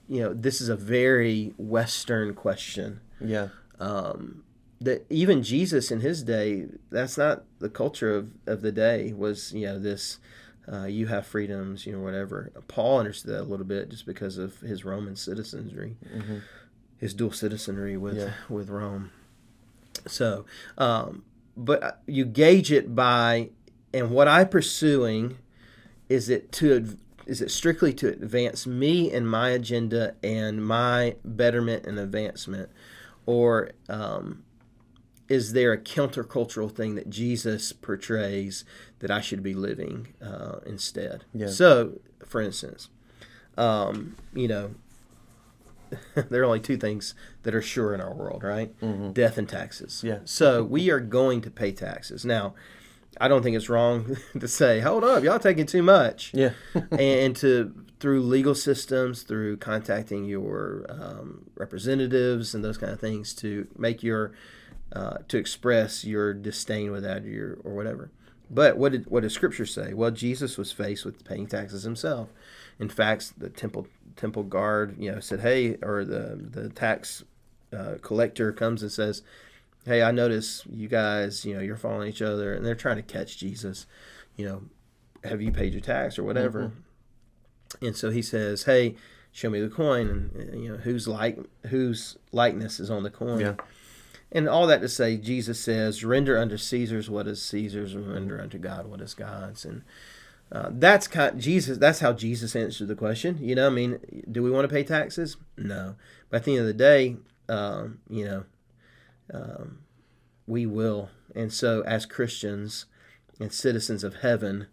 you 0.08 0.22
know, 0.22 0.34
this 0.34 0.60
is 0.62 0.70
a 0.70 0.76
very 0.76 1.54
Western 1.58 2.34
question 2.34 3.00
Yeah. 3.22 3.50
um, 3.80 4.44
that 4.82 5.06
even 5.10 5.44
Jesus 5.44 5.92
in 5.92 6.02
his 6.02 6.24
day, 6.24 6.66
that's 6.92 7.18
not 7.18 7.44
the 7.60 7.70
culture 7.70 8.14
of, 8.16 8.30
of 8.46 8.62
the 8.62 8.72
day. 8.72 9.14
Was 9.14 9.54
you 9.54 9.66
know 9.66 9.80
this, 9.80 10.20
uh, 10.72 10.86
you 10.86 11.08
have 11.08 11.26
freedoms, 11.26 11.86
you 11.86 11.94
know 11.94 12.00
whatever. 12.00 12.52
Paul 12.68 13.00
understood 13.00 13.32
that 13.32 13.42
a 13.42 13.50
little 13.50 13.66
bit 13.66 13.90
just 13.90 14.06
because 14.06 14.38
of 14.38 14.60
his 14.60 14.84
Roman 14.84 15.16
citizenry, 15.16 15.96
his 16.98 17.14
dual 17.14 17.32
citizenry 17.32 17.96
with 17.98 18.18
Yeah. 18.18 18.34
with 18.50 18.70
Rome. 18.70 19.12
So, 20.06 20.46
um, 20.78 21.24
but 21.56 22.02
you 22.08 22.26
gauge 22.26 22.72
it 22.72 22.94
by, 22.94 23.52
and 23.94 24.10
what 24.12 24.28
I 24.28 24.44
pursuing, 24.44 25.38
is 26.10 26.28
it 26.28 26.52
to 26.54 26.98
is 27.26 27.42
it 27.42 27.52
strictly 27.52 27.94
to 27.94 28.08
advance 28.10 28.68
me 28.68 29.12
and 29.12 29.30
my 29.30 29.50
agenda 29.50 30.16
and 30.24 30.66
my 30.66 31.16
betterment 31.24 31.86
and 31.86 32.00
advancement, 32.00 32.70
or 33.26 33.72
um, 33.90 34.44
is 35.30 35.54
there 35.54 35.72
a 35.72 35.78
countercultural 35.78 36.74
thing 36.74 36.96
that 36.96 37.10
Jesus 37.10 37.72
portrays 37.74 38.66
that 39.00 39.10
I 39.10 39.22
should 39.22 39.42
be 39.42 39.54
living 39.54 40.14
uh, 40.22 40.58
instead? 40.66 41.26
Yeah. 41.34 41.48
So, 41.48 42.00
for 42.26 42.42
instance, 42.42 42.90
um, 43.58 44.16
you 44.34 44.48
know, 44.48 44.76
there 46.16 46.42
are 46.42 46.46
only 46.46 46.60
two 46.60 46.78
things 46.78 47.16
that 47.44 47.56
are 47.56 47.62
sure 47.62 47.94
in 47.94 48.02
our 48.02 48.14
world, 48.14 48.44
right? 48.44 48.74
Death 49.14 49.38
and 49.38 49.48
taxes. 49.48 50.04
Yeah. 50.04 50.20
So 50.26 50.64
we 50.64 50.90
are 50.90 51.00
going 51.00 51.42
to 51.42 51.52
pay 51.52 51.72
taxes. 51.72 52.26
Now, 52.26 52.54
I 53.20 53.28
don't 53.28 53.44
think 53.44 53.56
it's 53.56 53.70
wrong 53.70 54.18
to 54.40 54.48
say, 54.48 54.80
hold 54.80 55.04
up, 55.04 55.24
y'all 55.24 55.40
taking 55.40 55.66
too 55.66 55.84
much 55.84 56.32
Yeah. 56.34 56.52
and 56.92 57.36
to 57.38 57.74
through 58.00 58.22
legal 58.22 58.54
systems, 58.54 59.24
through 59.24 59.56
contacting 59.58 60.26
your 60.26 60.86
um, 60.90 61.46
representatives 61.56 62.54
and 62.54 62.64
those 62.64 62.78
kind 62.78 62.92
of 62.92 63.00
things 63.00 63.34
to 63.36 63.68
make 63.78 64.04
your 64.04 64.34
uh, 64.92 65.18
to 65.28 65.38
express 65.38 66.04
your 66.04 66.34
disdain 66.34 66.92
with 66.92 67.04
that 67.04 67.24
or 67.24 67.30
your 67.30 67.58
or 67.64 67.74
whatever. 67.74 68.12
But 68.50 68.78
what 68.78 68.92
did 68.92 69.10
what 69.10 69.24
does 69.24 69.34
Scripture 69.34 69.66
say? 69.66 69.94
Well, 69.94 70.12
Jesus 70.12 70.58
was 70.58 70.72
faced 70.72 71.06
with 71.06 71.24
paying 71.24 71.48
taxes 71.48 71.84
himself. 71.84 72.30
In 72.78 72.90
fact, 72.90 73.40
the 73.40 73.50
temple 73.50 73.88
temple 74.16 74.44
guard, 74.44 74.96
you 75.00 75.12
know, 75.12 75.20
said, 75.20 75.40
"Hey," 75.40 75.78
or 75.82 76.04
the 76.04 76.38
the 76.38 76.70
tax 76.70 77.24
uh, 77.76 77.96
collector 78.02 78.52
comes 78.52 78.82
and 78.82 78.92
says, 78.92 79.24
"Hey, 79.86 80.02
I 80.02 80.12
notice 80.12 80.64
you 80.70 80.88
guys, 80.88 81.46
you 81.46 81.54
know, 81.54 81.62
you're 81.62 81.78
following 81.78 82.10
each 82.10 82.22
other," 82.22 82.54
and 82.54 82.66
they're 82.66 82.76
trying 82.76 82.98
to 82.98 83.04
catch 83.04 83.38
Jesus. 83.38 83.86
You 84.36 84.46
know, 84.46 84.62
have 85.24 85.42
you 85.42 85.52
paid 85.52 85.74
your 85.74 85.82
tax 85.82 86.18
or 86.18 86.24
whatever? 86.24 86.72
And 87.82 87.96
so 87.96 88.10
he 88.10 88.22
says, 88.22 88.64
"Hey, 88.64 88.96
show 89.32 89.50
me 89.50 89.60
the 89.60 89.70
coin, 89.70 90.32
and 90.36 90.64
you 90.64 90.72
know 90.72 90.78
whose 90.78 91.08
like 91.08 91.40
whose 91.68 92.18
likeness 92.32 92.80
is 92.80 92.90
on 92.90 93.04
the 93.04 93.10
coin." 93.10 93.40
Yeah. 93.40 93.56
And 94.32 94.50
all 94.50 94.66
that 94.68 94.82
to 94.82 94.90
say, 94.90 95.18
Jesus 95.18 95.60
says, 95.60 96.04
"Render 96.04 96.38
unto 96.38 96.58
Caesar's 96.58 97.10
what 97.10 97.28
is 97.28 97.42
Caesar's, 97.42 97.94
and 97.94 98.12
render 98.12 98.42
unto 98.42 98.58
God 98.58 98.88
what 98.88 99.02
is 99.02 99.14
God's." 99.14 99.66
And 99.66 99.84
uh, 100.52 100.70
that's 100.72 101.08
kind 101.08 101.40
Jesus. 101.40 101.78
That's 101.78 102.00
how 102.00 102.14
Jesus 102.14 102.56
answered 102.56 102.88
the 102.88 102.96
question. 102.96 103.38
You 103.42 103.56
know, 103.56 103.68
I 103.68 103.70
mean, 103.70 104.26
do 104.32 104.44
we 104.44 104.52
want 104.52 104.68
to 104.68 104.74
pay 104.74 104.84
taxes? 104.84 105.38
No, 105.58 105.96
but 106.30 106.38
at 106.38 106.44
the 106.46 106.52
end 106.54 106.62
of 106.62 106.68
the 106.68 106.74
day, 106.74 107.18
um, 107.50 108.00
you 108.10 108.26
know, 108.26 108.46
um, 109.34 109.80
we 110.48 110.66
will. 110.66 111.10
And 111.36 111.52
so, 111.52 111.82
as 111.84 112.06
Christians 112.06 112.86
and 113.40 113.52
citizens 113.52 114.04
of 114.04 114.16
heaven, 114.18 114.68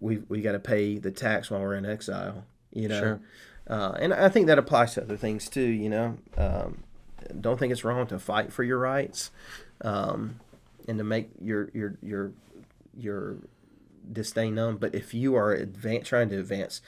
we 0.00 0.18
we 0.28 0.40
got 0.40 0.52
to 0.52 0.58
pay 0.60 0.98
the 0.98 1.10
tax 1.10 1.50
while 1.50 1.60
we're 1.60 1.74
in 1.74 1.86
exile. 1.86 2.44
You 2.72 2.88
know, 2.88 3.00
Sure. 3.00 3.20
uh, 3.68 3.92
and 3.98 4.12
I 4.14 4.28
think 4.28 4.46
that 4.48 4.58
applies 4.58 4.94
to 4.94 5.02
other 5.02 5.16
things 5.16 5.48
too. 5.48 5.60
You 5.62 5.88
know, 5.88 6.18
um, 6.36 6.84
don't 7.40 7.58
think 7.58 7.72
it's 7.72 7.84
wrong 7.84 8.06
to 8.08 8.18
fight 8.18 8.52
for 8.52 8.62
your 8.62 8.78
rights, 8.78 9.30
um, 9.82 10.40
and 10.88 10.98
to 10.98 11.04
make 11.04 11.30
your 11.40 11.70
your 11.74 11.96
your 12.02 12.32
your 12.96 13.36
disdain 14.12 14.54
known. 14.54 14.76
But 14.76 14.94
if 14.94 15.14
you 15.14 15.34
are 15.36 15.56
advan- 15.56 16.04
trying 16.04 16.28
to 16.30 16.38
advance 16.38 16.80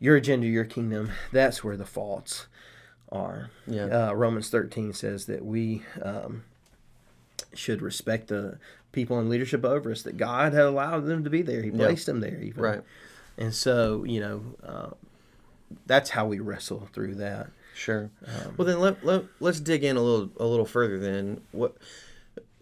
your 0.00 0.16
agenda, 0.16 0.46
your 0.46 0.64
kingdom, 0.64 1.10
that's 1.32 1.62
where 1.62 1.76
the 1.76 1.84
faults 1.86 2.46
are. 3.12 3.50
Yeah. 3.66 4.08
Uh, 4.08 4.12
Romans 4.14 4.48
13 4.50 4.92
says 4.92 5.26
that 5.26 5.44
we 5.44 5.82
um, 6.02 6.42
should 7.54 7.82
respect 7.82 8.28
the 8.28 8.58
people 8.90 9.18
in 9.20 9.28
leadership 9.28 9.64
over 9.64 9.92
us, 9.92 10.02
that 10.02 10.16
God 10.16 10.52
had 10.52 10.62
allowed 10.64 11.06
them 11.06 11.22
to 11.24 11.30
be 11.30 11.42
there. 11.42 11.62
He 11.62 11.70
Yeah. 11.70 11.76
placed 11.86 12.06
them 12.06 12.20
there, 12.20 12.40
even. 12.40 12.62
Right. 12.62 12.80
And 13.38 13.54
so, 13.54 14.04
you 14.04 14.20
know, 14.20 14.42
uh, 14.66 14.90
that's 15.86 16.10
how 16.10 16.26
we 16.26 16.40
wrestle 16.40 16.88
through 16.92 17.14
that. 17.16 17.48
Sure. 17.74 18.10
well, 18.58 18.66
then 18.66 18.80
let, 18.80 19.02
let 19.04 19.24
let's 19.40 19.58
dig 19.58 19.82
in 19.82 19.96
a 19.96 20.02
little 20.02 20.30
a 20.38 20.44
little 20.44 20.66
further. 20.66 20.98
Then 20.98 21.40
what 21.52 21.74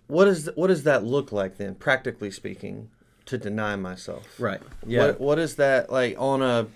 what 0.07 0.28
is 0.28 0.49
what 0.54 0.69
does 0.69 0.85
that 0.85 1.02
look 1.04 1.33
like 1.33 1.57
then, 1.57 1.75
practically 1.75 2.30
speaking, 2.30 2.90
to 3.26 3.37
deny 3.37 3.75
myself? 3.75 4.38
Right. 4.38 4.61
Yeah. 4.87 5.07
What 5.07 5.21
what 5.21 5.38
is 5.40 5.57
that 5.57 5.90
like 5.90 6.14
on 6.16 6.42
a 6.42 6.69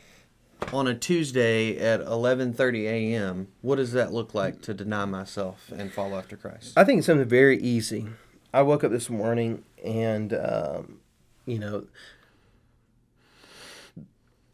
on 0.72 0.86
a 0.86 0.94
Tuesday 0.94 1.76
at 1.78 2.00
eleven 2.00 2.52
thirty 2.52 2.86
a.m. 2.86 3.48
What 3.62 3.76
does 3.76 3.92
that 3.92 4.12
look 4.12 4.34
like 4.34 4.60
to 4.62 4.74
deny 4.74 5.04
myself 5.04 5.70
and 5.76 5.92
follow 5.92 6.18
after 6.18 6.36
Christ? 6.36 6.72
I 6.76 6.84
think 6.84 6.98
it's 6.98 7.06
something 7.06 7.28
very 7.28 7.58
easy. 7.60 8.06
I 8.52 8.62
woke 8.62 8.84
up 8.84 8.92
this 8.92 9.10
morning 9.10 9.64
and, 9.84 10.32
um, 10.32 10.98
you 11.44 11.58
know, 11.58 11.86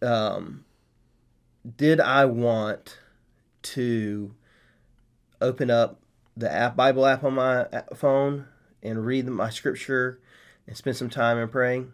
um, 0.02 0.64
did 1.76 2.00
I 2.00 2.25
want 2.25 2.99
to 3.62 4.35
open 5.40 5.71
up 5.71 6.00
the 6.37 6.50
app 6.50 6.76
Bible 6.76 7.05
app 7.05 7.23
on 7.25 7.35
my 7.35 7.67
phone 7.95 8.47
and 8.83 9.05
read 9.05 9.26
my 9.26 9.50
scripture 9.50 10.19
and 10.67 10.76
spend 10.76 10.97
some 10.97 11.11
time 11.11 11.37
in 11.37 11.49
praying? 11.49 11.93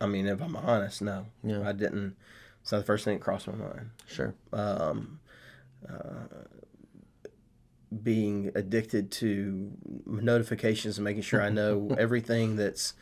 I 0.00 0.06
mean, 0.06 0.26
if 0.26 0.42
I'm 0.42 0.56
honest, 0.56 1.00
no, 1.02 1.26
Yeah. 1.44 1.66
I 1.66 1.72
didn't. 1.72 2.16
It's 2.66 2.72
not 2.72 2.78
the 2.78 2.84
first 2.84 3.04
thing 3.04 3.14
that 3.14 3.22
crossed 3.22 3.46
my 3.46 3.54
mind. 3.54 3.90
Sure. 4.08 4.34
Um, 4.52 5.20
uh, 5.88 6.24
being 8.02 8.50
addicted 8.56 9.12
to 9.12 9.70
notifications 10.04 10.98
and 10.98 11.04
making 11.04 11.22
sure 11.22 11.40
I 11.40 11.48
know 11.48 11.94
everything 11.98 12.56
that's 12.56 12.94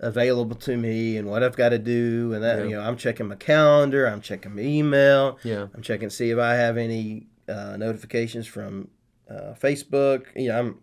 available 0.00 0.54
to 0.56 0.76
me 0.76 1.16
and 1.16 1.26
what 1.28 1.42
I've 1.42 1.56
got 1.56 1.70
to 1.70 1.78
do 1.78 2.34
and 2.34 2.42
that 2.44 2.58
Yeah. 2.58 2.64
you 2.64 2.70
know 2.72 2.82
I'm 2.82 2.98
checking 2.98 3.26
my 3.26 3.36
calendar, 3.36 4.04
I'm 4.04 4.20
checking 4.20 4.54
my 4.54 4.60
email, 4.60 5.38
Yeah. 5.44 5.68
I'm 5.74 5.80
checking 5.80 6.10
to 6.10 6.14
see 6.14 6.28
if 6.28 6.38
I 6.38 6.52
have 6.56 6.76
any 6.76 7.28
uh, 7.48 7.78
notifications 7.78 8.46
from 8.46 8.88
uh, 9.30 9.54
Facebook. 9.58 10.26
You 10.36 10.48
know, 10.48 10.58
I'm 10.58 10.78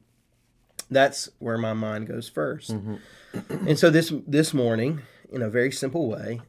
that's 0.90 1.30
where 1.38 1.60
my 1.60 1.74
mind 1.74 2.08
goes 2.08 2.32
1st 2.32 3.00
and 3.68 3.78
so 3.78 3.92
this 3.92 4.12
this 4.26 4.56
morning, 4.56 5.02
in 5.32 5.44
a 5.44 5.50
very 5.52 5.72
simple 5.72 6.08
way, 6.10 6.42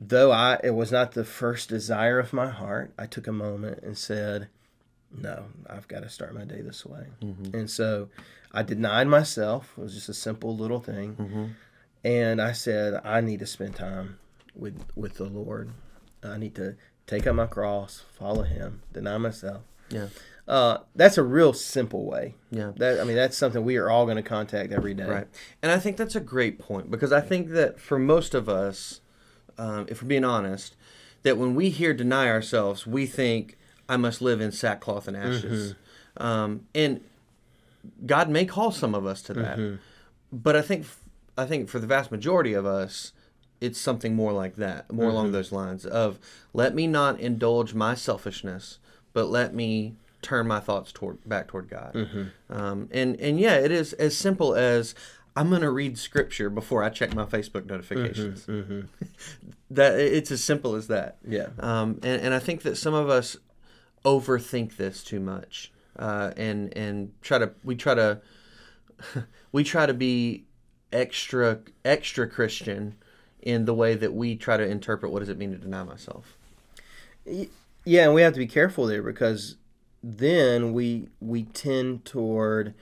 though 0.00 0.32
I 0.32 0.58
it 0.64 0.70
was 0.70 0.90
not 0.90 1.12
the 1.12 1.24
first 1.24 1.68
desire 1.68 2.18
of 2.18 2.32
my 2.32 2.48
heart, 2.48 2.92
I 2.98 3.06
took 3.06 3.26
a 3.26 3.32
moment 3.32 3.80
and 3.82 3.96
said, 3.96 4.48
"No, 5.14 5.46
I've 5.68 5.86
got 5.88 6.00
to 6.02 6.08
start 6.08 6.34
my 6.34 6.44
day 6.44 6.62
this 6.62 6.86
way." 6.86 7.06
And 7.52 7.70
so 7.70 8.08
I 8.52 8.62
denied 8.62 9.08
myself. 9.08 9.74
It 9.76 9.82
was 9.82 9.94
just 9.94 10.08
a 10.08 10.14
simple 10.14 10.56
little 10.56 10.80
thing, 10.80 11.54
and 12.02 12.40
I 12.40 12.52
said, 12.52 13.00
"I 13.04 13.20
need 13.20 13.40
to 13.40 13.46
spend 13.46 13.76
time 13.76 14.18
with 14.54 14.82
with 14.96 15.14
the 15.14 15.26
Lord. 15.26 15.70
I 16.22 16.38
need 16.38 16.54
to 16.56 16.76
take 17.06 17.26
up 17.26 17.34
my 17.34 17.46
cross, 17.46 18.04
follow 18.18 18.42
Him, 18.44 18.82
deny 18.92 19.18
myself." 19.18 19.62
Yeah. 19.90 20.06
Uh, 20.48 20.78
that's 20.96 21.16
a 21.18 21.22
real 21.22 21.52
simple 21.52 22.04
way. 22.06 22.34
Yeah. 22.50 22.72
That 22.76 23.00
I 23.00 23.04
mean, 23.04 23.16
that's 23.16 23.36
something 23.36 23.64
we 23.64 23.76
are 23.76 23.88
all 23.90 24.04
going 24.04 24.16
to 24.16 24.22
contact 24.22 24.72
every 24.72 24.94
day. 24.94 25.04
Right. 25.04 25.28
And 25.62 25.70
I 25.70 25.78
think 25.78 25.96
that's 25.96 26.16
a 26.16 26.20
great 26.20 26.58
point 26.58 26.90
because 26.90 27.12
I 27.12 27.20
think 27.20 27.50
that 27.50 27.78
for 27.78 27.98
most 27.98 28.34
of 28.34 28.48
us, 28.48 29.00
um, 29.58 29.86
if 29.88 30.02
we're 30.02 30.08
being 30.08 30.24
honest, 30.24 30.76
that 31.22 31.36
when 31.38 31.54
we 31.54 31.70
hear 31.70 31.92
deny 31.94 32.28
ourselves, 32.28 32.86
we 32.86 33.06
think, 33.06 33.56
I 33.88 33.96
must 33.96 34.22
live 34.22 34.40
in 34.40 34.52
sackcloth 34.52 35.06
and 35.08 35.16
ashes. 35.16 35.74
Um, 36.16 36.66
and 36.74 37.00
God 38.06 38.28
may 38.28 38.44
call 38.44 38.70
some 38.72 38.94
of 38.94 39.06
us 39.06 39.22
to 39.22 39.34
that. 39.34 39.58
But 40.32 40.56
I 40.56 40.62
think, 40.62 40.86
I 41.36 41.46
think 41.46 41.68
for 41.68 41.78
the 41.78 41.86
vast 41.86 42.10
majority 42.10 42.52
of 42.52 42.64
us, 42.66 43.12
it's 43.60 43.78
something 43.78 44.14
more 44.14 44.32
like 44.32 44.56
that, 44.56 44.90
more 44.92 45.10
along 45.10 45.32
those 45.32 45.52
lines 45.52 45.84
of 45.84 46.18
let 46.54 46.74
me 46.74 46.86
not 46.86 47.20
indulge 47.20 47.74
my 47.74 47.94
selfishness, 47.94 48.78
but 49.12 49.28
let 49.28 49.54
me 49.54 49.96
turn 50.22 50.46
my 50.46 50.60
thoughts 50.60 50.92
toward 50.92 51.18
back 51.28 51.48
toward 51.48 51.68
God. 51.68 51.92
Um, 52.48 52.88
and 52.92 53.18
and 53.20 53.38
yeah, 53.40 53.54
it 53.56 53.70
is 53.70 53.92
as 53.94 54.16
simple 54.16 54.54
as 54.54 54.94
I'm 55.36 55.48
going 55.48 55.62
to 55.62 55.70
read 55.70 55.98
scripture 55.98 56.50
before 56.50 56.82
I 56.82 56.90
check 56.90 57.14
my 57.14 57.24
Facebook 57.24 57.66
notifications. 57.66 58.46
Mm-hmm. 58.46 58.80
That 59.72 60.00
it's 60.00 60.32
as 60.32 60.42
simple 60.42 60.74
as 60.74 60.88
that. 60.88 61.18
Yeah. 61.24 61.50
Um, 61.60 62.00
and, 62.02 62.20
and 62.22 62.34
I 62.34 62.40
think 62.40 62.62
that 62.62 62.76
some 62.76 62.92
of 62.92 63.08
us 63.08 63.36
overthink 64.04 64.76
this 64.76 65.04
too 65.04 65.20
much, 65.20 65.70
uh, 65.96 66.32
and 66.36 66.76
and 66.76 67.12
try 67.22 67.38
to 67.38 67.52
we 67.62 67.76
try 67.76 67.94
to 67.94 68.20
we 69.52 69.62
try 69.62 69.86
to 69.86 69.94
be 69.94 70.42
extra 70.92 71.60
extra 71.84 72.26
Christian 72.26 72.96
in 73.42 73.64
the 73.64 73.72
way 73.72 73.94
that 73.94 74.12
we 74.12 74.34
try 74.34 74.56
to 74.56 74.66
interpret 74.66 75.12
what 75.12 75.20
does 75.20 75.28
it 75.28 75.38
mean 75.38 75.52
to 75.52 75.58
deny 75.58 75.84
myself. 75.84 76.36
Yeah, 77.84 78.06
and 78.06 78.14
we 78.14 78.22
have 78.22 78.32
to 78.32 78.40
be 78.40 78.48
careful 78.48 78.86
there 78.86 79.04
because 79.04 79.56
then 80.02 80.72
we 80.72 81.08
we 81.20 81.44
tend 81.44 82.04
toward 82.04 82.74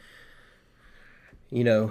you 1.50 1.64
know 1.64 1.90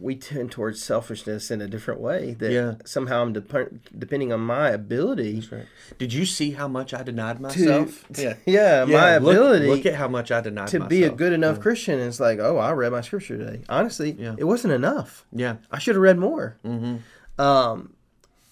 we 0.00 0.16
tend 0.16 0.50
towards 0.50 0.82
selfishness 0.82 1.48
in 1.50 1.60
a 1.60 1.68
different 1.68 2.00
way 2.00 2.34
that 2.40 2.50
Yeah. 2.50 2.74
somehow 2.84 3.22
I'm 3.22 3.32
dep- 3.32 3.70
depending 3.96 4.32
on 4.32 4.40
my 4.40 4.70
ability 4.70 5.48
Did 5.96 6.12
you 6.12 6.26
see 6.26 6.50
how 6.52 6.66
much 6.66 6.92
I 6.92 7.02
denied 7.04 7.40
myself? 7.40 8.04
yeah 8.18 8.34
yeah, 8.46 8.84
my 8.84 9.18
look- 9.18 9.32
ability 9.36 9.66
Look, 9.68 9.86
at 9.86 9.94
how 9.94 10.08
much 10.08 10.32
I 10.32 10.40
denied 10.40 10.68
to 10.68 10.80
myself. 10.80 10.90
be 10.90 11.04
a 11.04 11.10
good 11.10 11.32
enough 11.32 11.60
Christian 11.60 12.00
It's 12.00 12.18
like 12.18 12.40
oh 12.40 12.56
I 12.58 12.72
read 12.72 12.90
my 12.90 13.00
scripture 13.00 13.38
today 13.38 13.60
honestly 13.68 14.16
Yeah. 14.18 14.34
it 14.36 14.44
wasn't 14.44 14.72
enough 14.74 15.24
Yeah. 15.32 15.56
I 15.70 15.78
should 15.78 15.94
have 15.94 16.02
read 16.02 16.18
more 16.18 16.56
Mm-hmm. 16.64 17.40
um, 17.40 17.92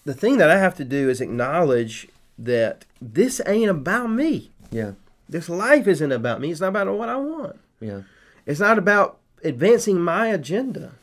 the 0.05 0.13
thing 0.13 0.37
that 0.37 0.49
I 0.49 0.57
have 0.57 0.75
to 0.77 0.85
do 0.85 1.09
is 1.09 1.19
acknowledge 1.19 2.07
that 2.37 2.85
this 3.01 3.41
ain't 3.45 3.69
about 3.69 4.07
me 4.09 4.51
Yeah. 4.71 4.91
this 5.27 5.49
life 5.49 5.85
isn't 5.85 6.11
about 6.13 6.39
me 6.39 6.51
it's 6.51 6.61
not 6.61 6.69
about 6.69 6.87
what 6.97 7.09
I 7.09 7.17
want 7.17 7.57
Yeah. 7.81 8.01
It's 8.45 8.59
not 8.61 8.77
about 8.77 9.17
advancing 9.45 10.01
my 10.01 10.27
agenda. 10.27 10.93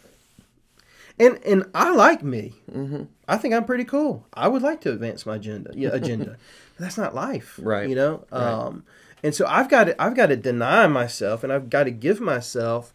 And 1.18 1.38
and 1.44 1.64
I 1.74 1.94
like 1.94 2.22
me. 2.22 2.54
Mm-hmm. 2.70 3.04
I 3.28 3.36
think 3.36 3.54
I'm 3.54 3.64
pretty 3.64 3.84
cool. 3.84 4.26
I 4.34 4.48
would 4.48 4.62
like 4.62 4.80
to 4.82 4.92
advance 4.92 5.24
my 5.24 5.36
agenda. 5.36 5.72
Yeah, 5.74 5.90
agenda. 5.92 6.36
But 6.76 6.84
that's 6.84 6.98
not 6.98 7.14
life, 7.14 7.58
Right. 7.62 7.88
You 7.88 7.94
know. 7.94 8.24
Right. 8.32 8.42
Um, 8.42 8.84
and 9.22 9.34
so 9.34 9.46
I've 9.46 9.68
got 9.68 9.84
to 9.84 10.02
I've 10.02 10.16
got 10.16 10.26
to 10.26 10.36
deny 10.36 10.86
myself, 10.86 11.44
and 11.44 11.52
I've 11.52 11.70
got 11.70 11.84
to 11.84 11.90
give 11.90 12.20
myself 12.20 12.92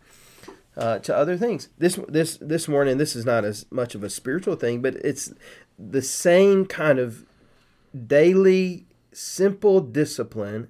uh, 0.75 1.00
to 1.00 1.16
other 1.16 1.38
things. 1.38 1.70
This 1.77 2.00
this 2.08 2.38
this 2.38 2.68
morning, 2.68 2.98
this 2.98 3.16
is 3.16 3.25
not 3.25 3.46
as 3.46 3.66
much 3.72 3.96
of 3.96 4.04
a 4.04 4.10
spiritual 4.10 4.56
thing, 4.56 4.82
but 4.82 4.96
it's 4.96 5.32
the 5.80 6.01
same 6.01 6.66
kind 6.66 7.00
of 7.00 7.24
daily 8.08 8.86
simple 9.13 9.80
discipline 9.80 10.68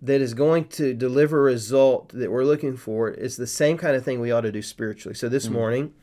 that 0.00 0.20
is 0.20 0.34
going 0.34 0.68
to 0.68 0.92
deliver 0.92 1.40
a 1.40 1.52
result 1.52 2.10
that 2.10 2.30
we're 2.30 2.44
looking 2.44 2.76
for 2.76 3.10
is 3.10 3.36
the 3.36 3.46
same 3.46 3.78
kind 3.78 3.96
of 3.96 4.04
thing 4.04 4.20
we 4.20 4.30
ought 4.30 4.42
to 4.42 4.52
do 4.52 4.62
spiritually. 4.62 5.14
So 5.14 5.28
this 5.28 5.48
morning, 5.48 5.94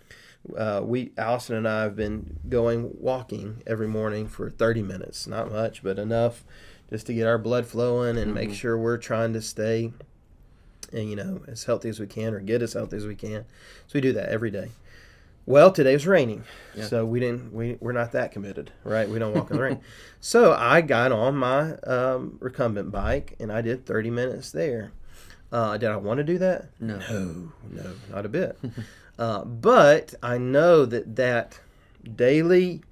uh, 0.58 0.82
we 0.84 1.12
Allison 1.18 1.56
and 1.56 1.68
I 1.68 1.84
have 1.84 1.96
been 1.96 2.40
going 2.50 2.92
walking 3.00 3.62
every 3.68 3.88
morning 3.88 4.28
for 4.28 4.50
30 4.50 4.82
minutes. 4.82 5.28
Not 5.28 5.52
much, 5.52 5.84
but 5.84 6.00
enough 6.00 6.44
just 6.90 7.08
to 7.08 7.14
get 7.14 7.28
our 7.28 7.38
blood 7.38 7.66
flowing 7.66 8.18
and 8.18 8.34
make 8.34 8.54
sure 8.54 8.78
we're 8.78 8.98
trying 8.98 9.34
to 9.34 9.42
stay, 9.42 9.92
and 10.92 11.10
you 11.10 11.16
know, 11.16 11.42
as 11.48 11.64
healthy 11.64 11.90
as 11.90 12.00
we 12.00 12.08
can 12.08 12.34
or 12.34 12.40
get 12.40 12.62
as 12.62 12.74
healthy 12.74 12.98
as 12.98 13.06
we 13.06 13.16
can. 13.16 13.46
So 13.88 13.94
we 13.96 14.02
do 14.02 14.14
that 14.14 14.30
every 14.30 14.52
day. 14.52 14.70
Well, 15.46 15.72
today 15.72 15.94
was 15.94 16.08
raining, 16.08 16.44
Yeah. 16.74 16.86
so 16.86 17.06
we 17.06 17.20
didn't. 17.20 17.52
We 17.54 17.78
we're 17.82 17.92
not 17.92 18.14
that 18.14 18.32
committed, 18.32 18.72
right? 18.86 19.10
We 19.10 19.20
don't 19.20 19.34
walk 19.34 19.52
in 19.52 19.58
the 19.58 19.64
rain. 19.64 19.80
So 20.22 20.54
I 20.54 20.80
got 20.80 21.12
on 21.12 21.36
my 21.36 21.74
um, 21.80 22.38
recumbent 22.40 22.92
bike 22.94 23.36
and 23.42 23.52
I 23.52 23.60
did 23.62 23.86
30 23.86 24.10
minutes 24.10 24.52
there. 24.52 24.94
Uh, 25.52 25.78
did 25.78 25.90
I 25.90 25.98
want 25.98 26.20
to 26.20 26.24
do 26.24 26.38
that? 26.38 26.70
No. 26.80 26.98
No, 27.10 27.52
no, 27.70 27.92
not 28.10 28.26
a 28.26 28.30
bit. 28.30 28.58
uh, 29.20 29.44
but 29.44 30.14
I 30.24 30.38
know 30.38 30.86
that 30.86 31.18
that 31.18 31.60
daily 32.16 32.84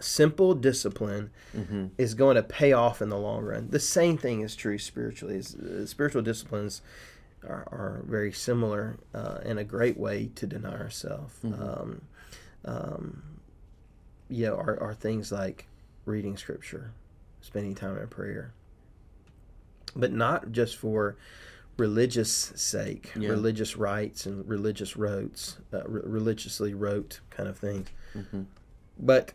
simple 0.00 0.54
discipline 0.54 1.30
Mm-hmm. 1.56 1.86
is 1.96 2.12
going 2.12 2.36
to 2.36 2.42
pay 2.42 2.72
off 2.74 3.00
in 3.00 3.08
the 3.08 3.16
long 3.16 3.42
run. 3.42 3.68
The 3.70 3.80
same 3.80 4.18
thing 4.18 4.42
is 4.42 4.54
true 4.54 4.76
spiritually. 4.76 5.36
Is 5.36 5.54
uh, 5.54 5.86
spiritual 5.86 6.20
disciplines 6.20 6.82
are, 7.46 7.68
are 7.70 8.02
very 8.06 8.32
similar 8.32 8.98
uh, 9.14 9.38
in 9.44 9.58
a 9.58 9.64
great 9.64 9.96
way 9.98 10.30
to 10.34 10.46
deny 10.46 10.74
ourselves. 10.76 11.34
Um, 11.44 12.02
um, 12.64 13.22
you 14.28 14.46
know, 14.46 14.56
are, 14.56 14.78
are 14.80 14.94
things 14.94 15.30
like 15.32 15.66
reading 16.04 16.36
scripture, 16.36 16.90
spending 17.40 17.74
time 17.74 17.96
in 17.96 18.06
prayer, 18.08 18.52
but 19.96 20.12
not 20.12 20.52
just 20.52 20.76
for 20.76 21.16
religious 21.76 22.32
sake, 22.56 23.12
Yeah. 23.16 23.28
religious 23.30 23.76
rites 23.76 24.26
and 24.26 24.46
religious 24.48 24.96
rotes, 24.96 25.58
uh, 25.72 25.82
re- 25.86 26.02
religiously 26.04 26.74
rote 26.74 27.20
kind 27.30 27.48
of 27.48 27.56
things, 27.58 27.88
Mm-hmm. 28.16 28.42
but 28.98 29.32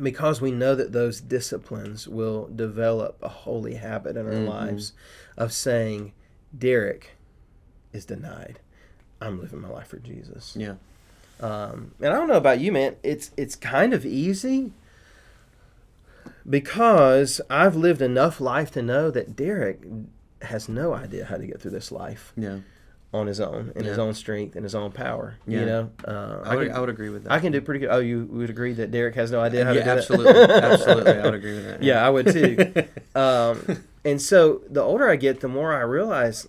because 0.00 0.40
we 0.40 0.50
know 0.52 0.74
that 0.74 0.92
those 0.92 1.20
disciplines 1.20 2.06
will 2.06 2.48
develop 2.54 3.18
a 3.22 3.28
holy 3.28 3.74
habit 3.74 4.16
in 4.16 4.26
our 4.26 4.32
Mhm. 4.32 4.46
lives 4.48 4.92
of 5.36 5.52
saying, 5.52 6.12
Derek 6.56 7.10
is 7.92 8.04
denied. 8.04 8.60
I'm 9.20 9.40
living 9.40 9.60
my 9.60 9.68
life 9.68 9.88
for 9.88 9.98
Jesus. 9.98 10.56
Yeah. 10.58 10.74
Um, 11.40 11.92
and 12.00 12.12
I 12.12 12.16
don't 12.16 12.28
know 12.28 12.34
about 12.34 12.60
you, 12.60 12.70
man. 12.72 12.96
It's 13.02 13.30
it's 13.36 13.56
kind 13.56 13.94
of 13.94 14.04
easy 14.04 14.72
because 16.48 17.40
I've 17.50 17.76
lived 17.76 18.02
enough 18.02 18.40
life 18.40 18.70
to 18.72 18.82
know 18.82 19.10
that 19.10 19.36
Derek 19.36 19.80
has 20.42 20.68
no 20.68 20.94
idea 20.94 21.26
how 21.26 21.36
to 21.36 21.46
get 21.46 21.60
through 21.60 21.70
this 21.72 21.92
life 21.92 22.32
Yeah. 22.36 22.58
on 23.12 23.26
his 23.26 23.40
own, 23.40 23.72
in 23.76 23.84
his 23.84 23.98
own 23.98 24.14
strength, 24.14 24.56
and 24.56 24.64
his 24.64 24.74
own 24.74 24.90
power. 24.92 25.36
Yeah. 25.46 25.60
You 25.60 25.66
know, 25.66 25.90
uh, 26.06 26.40
I 26.44 26.56
would, 26.56 26.68
can, 26.68 26.76
I 26.76 26.80
would 26.80 26.88
agree 26.88 27.10
with 27.10 27.24
that. 27.24 27.32
I 27.32 27.38
can 27.40 27.52
do 27.52 27.60
pretty 27.60 27.80
good. 27.80 27.90
Oh, 27.90 27.98
you 27.98 28.26
would 28.30 28.50
agree 28.50 28.72
that 28.74 28.90
Derek 28.90 29.14
has 29.16 29.30
no 29.30 29.40
idea 29.40 29.64
how 29.64 29.72
yeah, 29.72 29.80
to 29.80 29.84
do 29.84 29.90
absolutely. 29.90 30.32
that? 30.32 30.64
absolutely. 30.64 31.12
I 31.12 31.24
would 31.24 31.34
agree 31.34 31.54
with 31.54 31.64
that. 31.66 31.82
Yeah, 31.82 32.06
I 32.06 32.10
would 32.10 32.26
too. 32.32 32.72
um, 33.14 33.82
and 34.04 34.20
so 34.20 34.62
the 34.68 34.82
older 34.82 35.08
I 35.08 35.16
get, 35.16 35.40
the 35.40 35.48
more 35.48 35.74
I 35.74 35.80
realize 35.80 36.48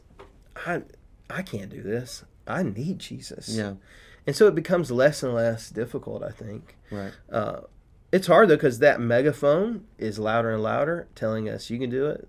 I 0.66 0.84
I 1.30 1.42
can't 1.42 1.70
do 1.70 1.82
this. 1.82 2.24
I 2.48 2.64
need 2.64 3.00
Jesus. 3.00 3.50
Yeah. 3.50 3.74
And 4.28 4.36
so 4.36 4.48
it 4.48 4.56
becomes 4.56 4.92
less 4.92 5.24
and 5.24 5.34
less 5.34 5.70
difficult. 5.70 6.24
I 6.24 6.32
think. 6.32 6.78
Right. 6.90 7.12
Uh, 7.32 7.62
it's 8.12 8.28
hard 8.28 8.50
though 8.50 8.56
because 8.56 8.80
that 8.80 9.00
megaphone 9.00 9.86
is 9.98 10.20
louder 10.20 10.52
and 10.52 10.64
louder, 10.64 11.08
telling 11.16 11.50
us 11.50 11.70
you 11.70 11.80
can 11.80 11.90
do 11.90 12.08
it. 12.08 12.28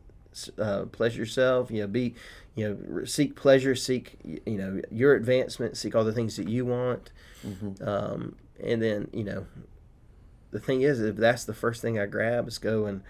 Uh, 0.58 0.84
pleasure 0.86 1.18
yourself. 1.18 1.70
You 1.70 1.82
know, 1.82 1.86
be, 1.88 2.14
you 2.54 2.68
know, 2.68 3.04
seek 3.04 3.36
pleasure, 3.36 3.74
seek 3.74 4.18
you 4.24 4.56
know 4.56 4.80
your 4.90 5.14
advancement, 5.14 5.76
seek 5.76 5.94
all 5.94 6.04
the 6.04 6.12
things 6.12 6.36
that 6.36 6.48
you 6.48 6.64
want. 6.64 7.10
Mm-hmm. 7.46 7.86
Um, 7.86 8.36
and 8.62 8.80
then 8.80 9.08
you 9.12 9.24
know, 9.24 9.46
the 10.52 10.60
thing 10.60 10.82
is, 10.82 11.00
if 11.00 11.16
that's 11.16 11.44
the 11.44 11.54
first 11.54 11.82
thing 11.82 11.98
I 11.98 12.06
grab, 12.06 12.48
is 12.48 12.58
go 12.58 12.86
and 12.86 13.02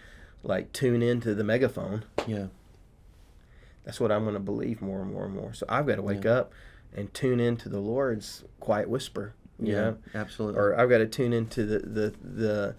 like 0.42 0.72
tune 0.72 1.02
into 1.02 1.35
the 1.35 1.44
megaphone. 1.44 2.05
Yeah. 2.26 2.46
That's 3.85 3.98
what 4.00 4.12
I'm 4.12 4.22
going 4.22 4.35
to 4.35 4.40
believe 4.40 4.81
more 4.81 5.02
and 5.02 5.12
more 5.12 5.24
and 5.24 5.35
more. 5.35 5.52
So 5.55 5.66
I've 5.68 5.87
got 5.87 5.96
to 5.96 6.02
wake 6.02 6.24
Yeah. 6.24 6.33
up 6.33 6.52
and 6.94 7.12
tune 7.14 7.40
into 7.40 7.68
the 7.68 7.81
Lord's 7.81 8.44
quiet 8.61 8.88
whisper. 8.88 9.35
Yeah. 9.59 9.74
know? 9.74 9.96
Absolutely. 10.14 10.61
or 10.61 10.78
I've 10.78 10.88
got 10.88 10.98
to 10.98 11.07
tune 11.07 11.33
into 11.33 11.64
the 11.64 11.78
the 11.81 12.14
the 12.22 12.74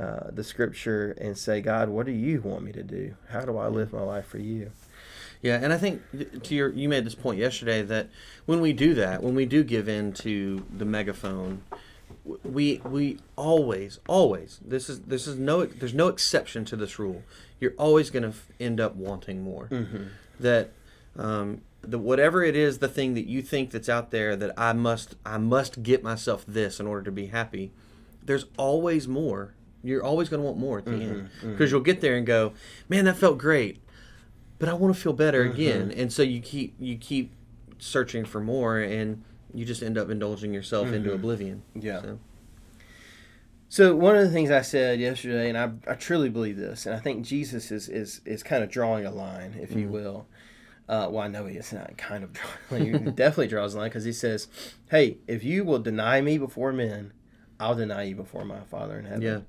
uh, 0.00 0.30
the 0.30 0.42
scripture 0.42 1.14
and 1.20 1.36
say, 1.36 1.60
God, 1.60 1.90
what 1.90 2.06
do 2.06 2.12
you 2.12 2.40
want 2.40 2.64
me 2.64 2.72
to 2.72 2.82
do? 2.82 3.14
How 3.28 3.40
do 3.42 3.58
I 3.58 3.68
live 3.68 3.92
my 3.92 4.00
life 4.00 4.26
for 4.26 4.38
you? 4.38 4.70
Yeah, 5.42 5.58
and 5.60 5.72
I 5.72 5.76
think 5.76 6.00
to 6.44 6.54
your 6.54 6.70
you 6.70 6.88
made 6.88 7.04
this 7.04 7.14
point 7.16 7.38
yesterday 7.38 7.82
that 7.82 8.08
when 8.46 8.60
we 8.60 8.72
do 8.72 8.94
that, 8.94 9.22
when 9.22 9.34
we 9.34 9.44
do 9.44 9.62
give 9.64 9.88
in 9.88 10.12
to 10.14 10.64
the 10.74 10.84
megaphone, 10.86 11.62
we 12.24 12.80
we 12.84 13.18
always 13.36 13.98
always 14.08 14.60
this 14.64 14.88
is 14.88 15.00
this 15.02 15.26
is 15.26 15.38
no 15.38 15.66
there's 15.66 15.94
no 15.94 16.08
exception 16.08 16.64
to 16.66 16.76
this 16.76 16.98
rule. 16.98 17.22
You're 17.60 17.74
always 17.78 18.10
going 18.10 18.24
to 18.24 18.36
end 18.58 18.80
up 18.80 18.94
wanting 18.96 19.42
more. 19.42 19.68
Mm-hmm. 19.70 20.04
That 20.40 20.72
um, 21.16 21.62
the 21.82 21.98
whatever 21.98 22.42
it 22.42 22.56
is, 22.56 22.78
the 22.78 22.88
thing 22.88 23.14
that 23.14 23.26
you 23.26 23.42
think 23.42 23.70
that's 23.70 23.88
out 23.88 24.10
there 24.10 24.36
that 24.36 24.52
I 24.56 24.72
must 24.72 25.16
I 25.24 25.38
must 25.38 25.82
get 25.82 26.02
myself 26.02 26.44
this 26.46 26.80
in 26.80 26.86
order 26.86 27.02
to 27.04 27.12
be 27.12 27.26
happy. 27.26 27.72
There's 28.24 28.46
always 28.56 29.08
more. 29.08 29.54
You're 29.84 30.04
always 30.04 30.28
going 30.28 30.40
to 30.40 30.46
want 30.46 30.58
more 30.58 30.78
at 30.78 30.84
the 30.84 30.92
mm-hmm. 30.92 31.02
end 31.02 31.28
mm-hmm. 31.38 31.52
because 31.52 31.72
you'll 31.72 31.80
get 31.80 32.00
there 32.00 32.14
and 32.14 32.24
go, 32.24 32.52
man, 32.88 33.04
that 33.06 33.16
felt 33.16 33.38
great 33.38 33.82
but 34.62 34.68
I 34.68 34.74
want 34.74 34.94
to 34.94 35.00
feel 35.00 35.12
better 35.12 35.42
again. 35.42 35.90
And 35.90 36.12
so 36.12 36.22
you 36.22 36.40
keep 36.40 36.76
you 36.78 36.96
keep 36.96 37.32
searching 37.80 38.24
for 38.24 38.40
more, 38.40 38.78
and 38.78 39.24
you 39.54 39.64
just 39.64 39.82
end 39.82 39.98
up 39.98 40.10
indulging 40.10 40.52
yourself 40.54 40.92
into 40.92 41.12
oblivion. 41.12 41.62
Yeah. 41.74 42.00
So, 42.02 42.18
So 43.68 43.96
one 43.96 44.16
of 44.16 44.24
the 44.24 44.30
things 44.30 44.50
I 44.50 44.62
said 44.62 45.00
yesterday, 45.00 45.48
and 45.48 45.56
I, 45.58 45.90
I 45.90 45.94
truly 45.94 46.28
believe 46.28 46.56
this, 46.56 46.86
and 46.86 46.94
I 46.94 46.98
think 46.98 47.24
Jesus 47.24 47.70
is 47.70 47.88
is, 47.88 48.20
is 48.24 48.42
kind 48.42 48.62
of 48.62 48.70
drawing 48.70 49.06
a 49.06 49.10
line, 49.10 49.56
if 49.60 49.72
you 49.74 49.88
will. 49.88 50.26
Uh, 50.88 51.08
well, 51.10 51.22
I 51.22 51.28
know 51.28 51.46
he 51.46 51.56
is 51.56 51.72
not 51.72 51.96
kind 51.96 52.24
of 52.24 52.32
drawing. 52.68 53.04
He 53.04 53.10
definitely 53.12 53.48
draws 53.48 53.74
a 53.74 53.78
line 53.78 53.88
because 53.88 54.04
he 54.04 54.12
says, 54.12 54.48
"Hey, 54.90 55.18
if 55.26 55.42
you 55.44 55.64
will 55.64 55.78
deny 55.78 56.20
me 56.20 56.38
before 56.38 56.72
men, 56.72 57.12
I'll 57.58 57.74
deny 57.76 58.02
you 58.02 58.16
before 58.16 58.44
my 58.44 58.60
Father 58.60 58.98
in 58.98 59.06
heaven." 59.06 59.22
yeah. 59.22 59.40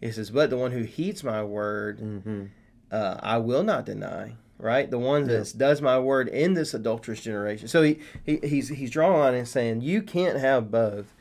He 0.00 0.12
says, 0.12 0.30
"But 0.30 0.50
the 0.50 0.58
one 0.58 0.72
who 0.72 0.82
heeds 0.82 1.24
my 1.24 1.42
word, 1.42 2.00
hmm 2.00 2.44
uh, 2.90 3.18
I 3.22 3.38
will 3.38 3.64
not 3.64 3.86
deny. 3.86 4.34
Right? 4.58 4.90
The 4.90 4.98
one 4.98 5.24
that 5.24 5.54
does 5.56 5.82
my 5.82 5.98
word 5.98 6.28
in 6.28 6.54
this 6.54 6.74
adulterous 6.74 7.20
generation. 7.20 7.68
So 7.68 7.82
he, 7.82 7.98
he 8.24 8.38
he's 8.42 8.68
he's 8.68 8.90
drawing 8.90 9.20
on 9.20 9.34
and 9.34 9.48
saying 9.48 9.82
you 9.82 10.02
can't 10.02 10.38
have 10.38 10.70
both. 10.70 11.14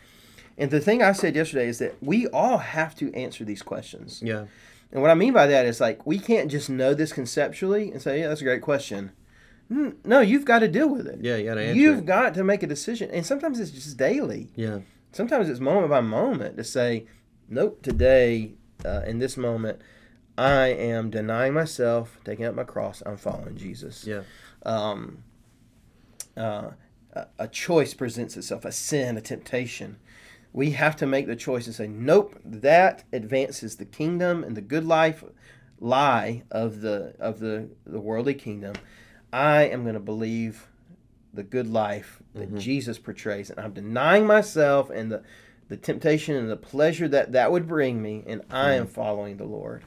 And 0.58 0.70
the 0.70 0.80
thing 0.80 1.02
I 1.02 1.14
said 1.14 1.36
yesterday 1.36 1.68
is 1.68 1.80
that 1.80 1.96
we 2.02 2.28
all 2.28 2.60
have 2.60 2.96
to 2.96 3.14
answer 3.14 3.44
these 3.44 3.64
questions. 3.64 4.22
Yeah. 4.24 4.46
And 4.92 5.02
what 5.02 5.10
I 5.10 5.16
mean 5.16 5.34
by 5.34 5.48
that 5.48 5.66
is 5.66 5.82
like 5.82 6.06
we 6.06 6.20
can't 6.20 6.52
just 6.52 6.70
know 6.70 6.94
this 6.94 7.12
conceptually 7.12 7.92
and 7.92 8.02
say, 8.02 8.20
yeah, 8.20 8.28
that's 8.28 8.42
a 8.42 8.46
great 8.46 8.62
question. 8.62 9.12
No, 9.70 10.20
you've 10.20 10.46
got 10.46 10.60
to 10.60 10.68
deal 10.68 10.90
with 10.90 11.08
it. 11.08 11.20
Yeah, 11.22 11.38
you 11.38 11.46
got 11.46 11.56
to 11.56 11.64
answer. 11.64 11.80
You've 11.80 12.00
it. 12.00 12.06
got 12.06 12.34
to 12.36 12.44
make 12.44 12.62
a 12.62 12.68
decision, 12.68 13.10
and 13.12 13.26
sometimes 13.26 13.60
it's 13.60 13.72
just 13.72 13.98
daily. 13.98 14.52
Yeah. 14.56 14.80
Sometimes 15.14 15.50
it's 15.50 15.60
moment 15.60 15.90
by 15.90 16.02
moment 16.02 16.58
to 16.58 16.64
say, 16.64 17.08
nope, 17.50 17.82
today, 17.82 18.54
uh, 18.86 19.02
in 19.08 19.18
this 19.20 19.36
moment, 19.36 19.80
I 20.38 20.68
am 20.68 21.10
denying 21.10 21.54
myself, 21.54 22.20
taking 22.26 22.46
up 22.46 22.56
my 22.56 22.64
cross. 22.64 23.04
I'm 23.06 23.18
following 23.18 23.56
Jesus. 23.56 24.06
Yeah. 24.06 24.24
Um, 24.66 25.24
uh, 26.36 26.72
a- 27.38 27.48
choice 27.48 27.94
presents 27.94 28.36
itself, 28.36 28.66
a 28.66 28.72
sin, 28.72 29.18
a 29.18 29.22
temptation. 29.22 29.98
We 30.52 30.72
have 30.72 30.96
to 30.98 31.06
make 31.06 31.28
the 31.28 31.36
choice 31.36 31.68
and 31.68 31.76
say, 31.76 31.88
nope, 31.88 32.40
that 32.44 33.04
advances 33.12 33.76
the 33.76 33.86
kingdom 33.86 34.44
and 34.44 34.58
the 34.58 34.62
good 34.62 34.86
life 34.86 35.24
lie 35.80 36.44
of 36.50 36.82
the 36.82 37.16
of 37.20 37.40
the, 37.40 37.70
the 37.86 38.00
worldly 38.00 38.34
kingdom. 38.34 38.74
I 39.32 39.64
am 39.64 39.84
going 39.84 39.96
to 39.96 40.00
believe 40.00 40.68
the 41.34 41.44
good 41.44 41.68
life 41.68 42.22
that 42.36 42.56
Jesus 42.56 43.00
portrays, 43.00 43.50
and 43.50 43.60
I'm 43.60 43.74
denying 43.74 44.26
myself 44.26 44.90
and 44.90 45.12
the 45.12 45.24
the 45.70 45.78
temptation 45.78 46.36
and 46.36 46.50
the 46.50 46.58
pleasure 46.58 47.08
that 47.08 47.32
that 47.32 47.52
would 47.52 47.68
bring 47.68 48.02
me, 48.02 48.24
and 48.28 48.44
I 48.52 48.74
am 48.74 48.86
following 48.86 49.38
the 49.38 49.46
Lord. 49.46 49.84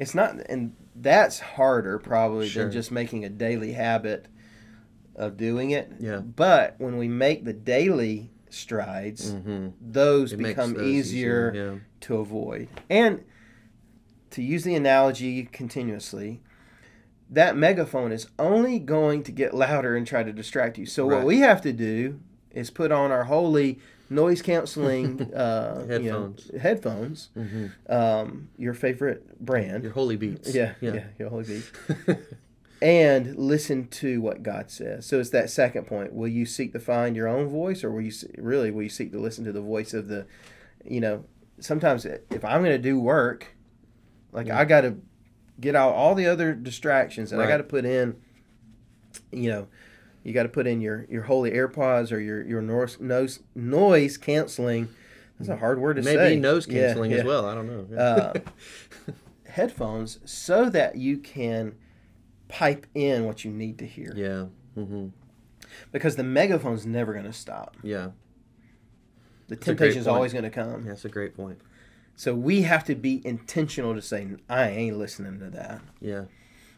It's 0.00 0.14
not, 0.14 0.34
and 0.48 0.74
that's 0.96 1.38
harder 1.38 1.98
probably 1.98 2.48
Sure. 2.48 2.64
than 2.64 2.72
just 2.72 2.90
making 2.90 3.24
a 3.24 3.28
daily 3.28 3.72
habit 3.72 4.26
of 5.14 5.36
doing 5.36 5.70
it. 5.70 5.92
Yeah. 6.00 6.16
But 6.20 6.74
when 6.78 6.96
we 6.96 7.06
make 7.06 7.44
the 7.44 7.52
daily 7.52 8.30
strides, 8.48 9.32
Mm-hmm. 9.34 9.68
those 9.80 10.32
It 10.32 10.38
become 10.38 10.72
those 10.72 10.82
easier 10.86 11.52
Yeah. 11.54 11.74
to 12.00 12.16
avoid. 12.16 12.68
And 12.88 13.20
to 14.30 14.42
use 14.42 14.64
the 14.64 14.74
analogy 14.74 15.44
continuously, 15.44 16.40
that 17.28 17.56
megaphone 17.56 18.10
is 18.10 18.26
only 18.38 18.78
going 18.78 19.22
to 19.24 19.32
get 19.32 19.52
louder 19.64 19.96
and 19.96 20.06
try 20.06 20.22
to 20.22 20.32
distract 20.32 20.78
you. 20.78 20.86
So 20.86 21.06
Right. 21.08 21.18
what 21.18 21.26
we 21.26 21.40
have 21.40 21.60
to 21.62 21.72
do 21.74 22.20
is 22.50 22.70
put 22.70 22.90
on 22.90 23.10
our 23.12 23.24
holy 23.24 23.78
noise 24.10 24.42
canceling 24.42 25.32
uh, 25.34 25.86
you 25.88 25.98
know, 26.10 26.34
Headphones. 26.34 26.50
headphones, 26.60 27.28
Mm-hmm. 27.36 27.92
um, 27.92 28.48
your 28.58 28.74
favorite 28.74 29.38
brand. 29.44 29.84
Your 29.84 29.92
holy 29.92 30.16
beats. 30.16 30.54
yeah, 30.54 30.74
yeah, 30.80 31.04
your 31.18 31.30
holy 31.30 31.44
beats. 31.44 31.70
and 32.82 33.36
listen 33.36 33.86
to 33.88 34.20
what 34.20 34.42
God 34.42 34.70
says. 34.70 35.06
So 35.06 35.20
it's 35.20 35.30
that 35.30 35.50
second 35.50 35.86
point. 35.86 36.12
Will 36.14 36.28
you 36.28 36.46
seek 36.46 36.72
to 36.72 36.80
find 36.80 37.14
your 37.14 37.28
own 37.28 37.48
voice, 37.48 37.84
or 37.84 37.90
will 37.90 38.00
you 38.02 38.12
really 38.38 38.70
will 38.70 38.82
you 38.82 38.88
seek 38.88 39.12
to 39.12 39.18
listen 39.18 39.44
to 39.44 39.52
the 39.52 39.60
voice 39.60 39.92
of 39.94 40.08
the, 40.08 40.26
you 40.84 41.00
know, 41.00 41.24
sometimes 41.58 42.04
if 42.06 42.44
I'm 42.44 42.60
going 42.62 42.72
to 42.72 42.78
do 42.78 42.98
work, 42.98 43.54
like 44.32 44.46
Yeah. 44.46 44.58
I 44.58 44.64
got 44.64 44.80
to 44.82 44.96
get 45.60 45.74
out 45.76 45.92
all 45.92 46.14
the 46.14 46.26
other 46.26 46.54
distractions, 46.54 47.32
and 47.32 47.42
I 47.42 47.46
got 47.46 47.58
to 47.58 47.64
put 47.64 47.84
in, 47.84 48.16
you 49.30 49.50
know, 49.50 49.68
you 50.22 50.32
got 50.32 50.42
to 50.44 50.48
put 50.48 50.66
in 50.66 50.80
your 50.80 51.06
your 51.08 51.22
holy 51.22 51.50
AirPods 51.52 52.12
or 52.12 52.18
your 52.20 52.42
your 52.42 52.62
noise 52.62 52.98
noise, 53.00 53.40
noise 53.54 54.16
canceling. 54.16 54.88
That's 55.38 55.48
a 55.48 55.56
hard 55.56 55.80
word 55.80 55.94
to 55.96 56.02
Maybe 56.02 56.16
say. 56.16 56.24
Maybe 56.30 56.40
nose 56.40 56.66
canceling 56.66 57.10
yeah 57.12 57.18
as 57.18 57.24
well. 57.24 57.46
I 57.46 57.54
don't 57.54 57.66
know. 57.66 57.86
Yeah. 57.90 57.98
Uh, 58.02 59.12
headphones 59.50 60.18
so 60.24 60.70
that 60.70 60.96
you 60.96 61.18
can 61.18 61.74
pipe 62.48 62.86
in 62.94 63.24
what 63.24 63.44
you 63.44 63.50
need 63.50 63.78
to 63.78 63.86
hear 63.86 64.12
yeah. 64.16 64.46
Mm-hmm. 64.80 65.08
because 65.92 66.16
the 66.16 66.22
megaphone's 66.24 66.86
never 66.86 67.12
going 67.12 67.24
to 67.24 67.32
stop 67.32 67.76
Yeah. 67.82 68.10
the 69.48 69.54
a 69.54 69.56
great 69.56 69.62
temptation's 69.62 70.06
always 70.06 70.32
going 70.32 70.44
to 70.44 70.50
come 70.50 70.84
That's 70.84 71.04
a 71.04 71.08
great 71.08 71.36
point. 71.36 71.60
so 72.16 72.34
we 72.34 72.62
have 72.62 72.84
to 72.84 72.94
be 72.94 73.24
intentional 73.26 73.94
to 73.94 74.02
say 74.02 74.28
i 74.48 74.68
ain't 74.68 74.98
listening 74.98 75.38
to 75.40 75.50
that 75.50 75.80
Yeah. 76.00 76.24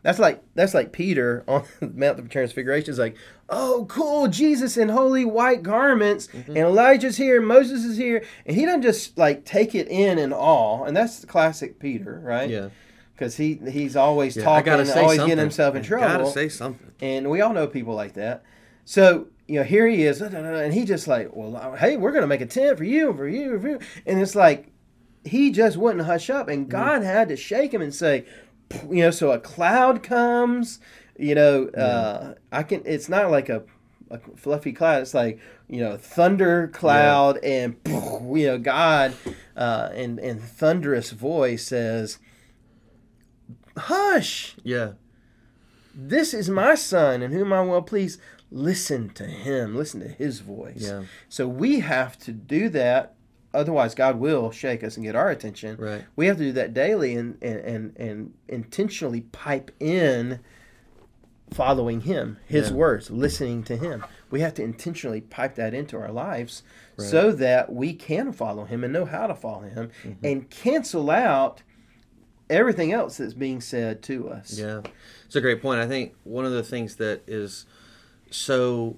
That's 0.02 0.18
like 0.18 0.42
that's 0.54 0.74
like 0.74 0.92
peter 0.92 1.44
on 1.48 1.64
the 1.80 1.88
mount 1.88 2.18
of 2.18 2.28
transfiguration 2.28 2.90
is 2.90 2.98
like 2.98 3.16
oh 3.48 3.86
cool 3.88 4.28
jesus 4.28 4.76
in 4.76 4.88
holy 4.88 5.24
white 5.24 5.62
garments 5.62 6.28
mm-hmm. 6.28 6.50
and 6.50 6.58
elijah's 6.58 7.16
here 7.16 7.40
moses 7.40 7.84
is 7.84 7.96
here 7.96 8.24
and 8.46 8.56
he 8.56 8.64
doesn't 8.64 8.82
just 8.82 9.16
like 9.16 9.44
take 9.44 9.74
it 9.74 9.88
in 9.88 10.18
and 10.18 10.32
all 10.32 10.84
and 10.84 10.96
that's 10.96 11.20
the 11.20 11.26
classic 11.26 11.78
peter 11.78 12.20
right 12.22 12.50
Yeah. 12.50 12.68
because 13.14 13.36
he 13.36 13.60
he's 13.70 13.96
always 13.96 14.36
yeah. 14.36 14.44
Talking 14.44 14.72
and 14.72 14.90
always 14.90 14.94
something. 14.94 15.26
getting 15.26 15.38
himself 15.38 15.74
in 15.74 15.82
I 15.82 15.86
trouble. 15.86 16.06
Gotta 16.06 16.30
say 16.30 16.48
something. 16.48 16.92
and 17.00 17.30
we 17.30 17.40
all 17.40 17.52
know 17.52 17.66
people 17.66 17.94
like 17.94 18.14
that. 18.14 18.42
So 18.84 19.28
you 19.46 19.58
know, 19.58 19.64
here 19.64 19.86
he 19.86 20.04
is, 20.04 20.20
and 20.22 20.72
he 20.72 20.84
just 20.84 21.06
like, 21.06 21.30
well, 21.34 21.76
hey, 21.76 21.96
we're 21.96 22.12
gonna 22.12 22.26
make 22.26 22.40
a 22.40 22.46
tent 22.46 22.78
for 22.78 22.84
you, 22.84 23.12
for 23.12 23.28
you, 23.28 23.60
for 23.60 23.68
you, 23.68 23.78
and 24.06 24.20
it's 24.20 24.34
like 24.34 24.68
he 25.24 25.50
just 25.50 25.76
wouldn't 25.76 26.06
hush 26.06 26.30
up, 26.30 26.48
and 26.48 26.62
mm-hmm. 26.62 26.70
God 26.70 27.02
had 27.02 27.28
to 27.28 27.36
shake 27.36 27.74
him 27.74 27.82
and 27.82 27.94
say, 27.94 28.24
you 28.90 29.02
know, 29.02 29.10
so 29.10 29.30
a 29.32 29.38
cloud 29.38 30.02
comes, 30.02 30.80
you 31.18 31.34
know, 31.34 31.68
uh, 31.68 32.34
I 32.50 32.62
can. 32.62 32.82
It's 32.84 33.08
not 33.08 33.30
like 33.30 33.48
a 33.48 33.62
a 34.10 34.18
fluffy 34.36 34.72
cloud. 34.72 35.02
It's 35.02 35.14
like 35.14 35.40
you 35.68 35.80
know, 35.80 35.96
thunder 35.96 36.68
cloud, 36.68 37.38
and 37.42 37.76
you 37.86 38.46
know, 38.46 38.58
God, 38.58 39.14
uh, 39.56 39.88
in 39.94 40.18
in 40.18 40.38
thunderous 40.38 41.10
voice 41.10 41.64
says, 41.64 42.18
"Hush! 43.76 44.54
Yeah. 44.62 44.92
This 45.94 46.32
is 46.32 46.48
my 46.48 46.74
son, 46.74 47.22
in 47.22 47.32
whom 47.32 47.52
I 47.52 47.62
will 47.62 47.82
please. 47.82 48.18
Listen 48.54 49.08
to 49.14 49.24
him. 49.24 49.74
Listen 49.74 50.00
to 50.00 50.08
his 50.08 50.40
voice." 50.40 50.82
Yeah. 50.82 51.04
So 51.30 51.48
we 51.48 51.80
have 51.80 52.18
to 52.20 52.32
do 52.32 52.68
that. 52.68 53.14
Otherwise, 53.54 53.94
God 53.94 54.18
will 54.18 54.50
shake 54.50 54.82
us 54.82 54.96
and 54.96 55.04
get 55.04 55.14
our 55.14 55.30
attention. 55.30 55.76
Right. 55.76 56.04
We 56.16 56.26
have 56.26 56.36
to 56.38 56.44
do 56.44 56.52
that 56.52 56.72
daily 56.74 57.14
and 57.14 57.36
and 57.42 57.58
and, 57.60 57.96
and 57.96 58.34
intentionally 58.48 59.22
pipe 59.22 59.70
in 59.80 60.40
following 61.50 62.00
him, 62.02 62.38
his 62.46 62.70
Yeah. 62.70 62.76
words, 62.76 63.10
listening 63.10 63.62
to 63.64 63.76
him. 63.76 64.04
We 64.30 64.40
have 64.40 64.54
to 64.54 64.62
intentionally 64.62 65.20
pipe 65.20 65.54
that 65.56 65.74
into 65.74 65.98
our 65.98 66.10
lives 66.10 66.62
Right. 66.96 67.06
so 67.08 67.30
that 67.32 67.70
we 67.72 67.92
can 67.92 68.32
follow 68.32 68.64
him 68.64 68.82
and 68.84 68.92
know 68.92 69.04
how 69.04 69.26
to 69.26 69.34
follow 69.34 69.62
him 69.68 69.90
Mm-hmm. 70.02 70.24
and 70.24 70.48
cancel 70.50 71.10
out 71.10 71.62
everything 72.48 72.90
else 72.92 73.18
that's 73.18 73.34
being 73.34 73.60
said 73.60 74.02
to 74.04 74.30
us. 74.30 74.58
Yeah, 74.58 74.80
it's 75.26 75.36
a 75.36 75.42
great 75.42 75.60
point. 75.60 75.80
I 75.80 75.86
think 75.86 76.14
one 76.24 76.46
of 76.46 76.52
the 76.52 76.62
things 76.62 76.96
that 76.96 77.20
is 77.26 77.66
so 78.30 78.96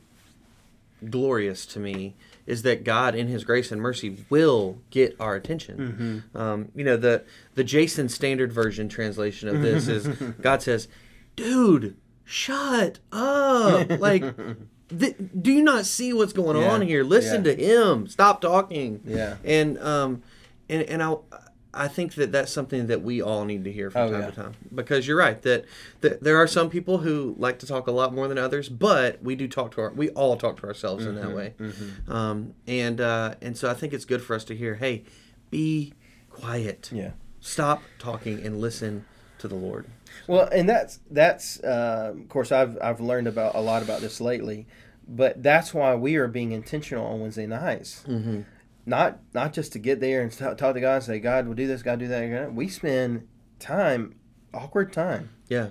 glorious 1.10 1.66
to 1.66 1.80
me 1.80 2.14
is 2.46 2.62
that 2.62 2.84
God, 2.84 3.14
in 3.14 3.28
His 3.28 3.44
grace 3.44 3.72
and 3.72 3.80
mercy, 3.80 4.24
will 4.30 4.78
get 4.90 5.16
our 5.20 5.34
attention. 5.34 6.22
Um, 6.34 6.70
you 6.74 6.84
know, 6.84 6.96
the 6.96 7.24
the 7.54 7.64
Jason 7.64 8.08
Standard 8.08 8.52
Version 8.52 8.88
translation 8.88 9.48
of 9.48 9.62
this 9.62 9.88
is 9.88 10.06
God 10.40 10.62
says, 10.62 10.88
"Dude, 11.36 11.96
shut 12.24 12.98
up! 13.12 13.88
Like, 13.98 14.22
th- 14.88 15.16
do 15.40 15.52
you 15.52 15.62
not 15.62 15.86
see 15.86 16.12
what's 16.12 16.32
going 16.32 16.56
Yeah, 16.60 16.70
on 16.72 16.82
here? 16.82 17.02
Listen 17.04 17.44
yeah. 17.44 17.54
to 17.54 17.62
Him. 17.64 18.06
Stop 18.08 18.40
talking." 18.40 19.00
Yeah. 19.06 19.36
and 19.44 19.78
um, 19.78 20.22
and 20.68 20.82
and 20.82 21.02
I. 21.02 21.16
I 21.74 21.88
think 21.88 22.14
that 22.14 22.32
that's 22.32 22.52
something 22.52 22.86
that 22.86 23.02
we 23.02 23.20
all 23.20 23.44
need 23.44 23.64
to 23.64 23.72
hear 23.72 23.90
from 23.90 24.02
Oh, 24.02 24.10
time 24.12 24.20
yeah. 24.20 24.30
to 24.30 24.32
time 24.36 24.52
because 24.74 25.06
you're 25.08 25.16
right 25.16 25.40
that, 25.42 25.64
that 26.02 26.22
there 26.22 26.36
are 26.36 26.46
some 26.46 26.70
people 26.70 26.98
who 26.98 27.34
like 27.38 27.58
to 27.60 27.66
talk 27.66 27.86
a 27.86 27.90
lot 27.90 28.14
more 28.14 28.28
than 28.28 28.38
others, 28.38 28.68
but 28.68 29.22
we 29.22 29.34
do 29.34 29.48
talk 29.48 29.72
to 29.72 29.80
our 29.82 29.90
we 29.90 30.10
all 30.10 30.36
talk 30.36 30.60
to 30.60 30.66
ourselves 30.66 31.04
in 31.06 31.14
Mm-hmm, 31.16 31.26
that 31.28 31.34
way, 31.36 31.54
um, 32.08 32.54
and 32.66 33.00
uh, 33.00 33.34
and 33.42 33.56
so 33.56 33.70
I 33.70 33.74
think 33.74 33.92
it's 33.92 34.04
good 34.04 34.22
for 34.22 34.34
us 34.36 34.44
to 34.44 34.56
hear, 34.56 34.74
hey, 34.76 35.04
be 35.50 35.92
quiet, 36.30 36.90
Yeah. 36.92 37.10
stop 37.40 37.82
talking 37.98 38.44
and 38.44 38.60
listen 38.60 39.04
to 39.38 39.48
the 39.48 39.54
Lord. 39.54 39.86
Well, 40.26 40.48
and 40.52 40.68
that's 40.68 41.00
that's 41.10 41.60
uh, 41.62 42.14
of 42.16 42.28
course 42.28 42.52
I've 42.52 42.78
I've 42.80 43.00
learned 43.00 43.26
about 43.28 43.54
a 43.54 43.60
lot 43.60 43.82
about 43.82 44.00
this 44.00 44.20
lately, 44.20 44.66
but 45.08 45.42
that's 45.42 45.74
why 45.74 45.94
we 45.96 46.16
are 46.16 46.28
being 46.28 46.52
intentional 46.52 47.04
on 47.06 47.20
Wednesday 47.20 47.46
nights. 47.46 48.04
Mm-hmm. 48.08 48.42
Not 48.86 49.20
not 49.32 49.52
just 49.54 49.72
to 49.72 49.78
get 49.78 50.00
there 50.00 50.22
and 50.22 50.30
talk, 50.30 50.58
talk 50.58 50.74
to 50.74 50.80
God 50.80 50.96
and 50.96 51.04
say 51.04 51.18
God 51.18 51.46
will 51.46 51.54
do 51.54 51.66
this, 51.66 51.82
God 51.82 51.98
do 51.98 52.08
that. 52.08 52.54
We 52.54 52.68
spend 52.68 53.26
time, 53.58 54.14
awkward 54.52 54.92
time, 54.92 55.30
Yeah, 55.48 55.68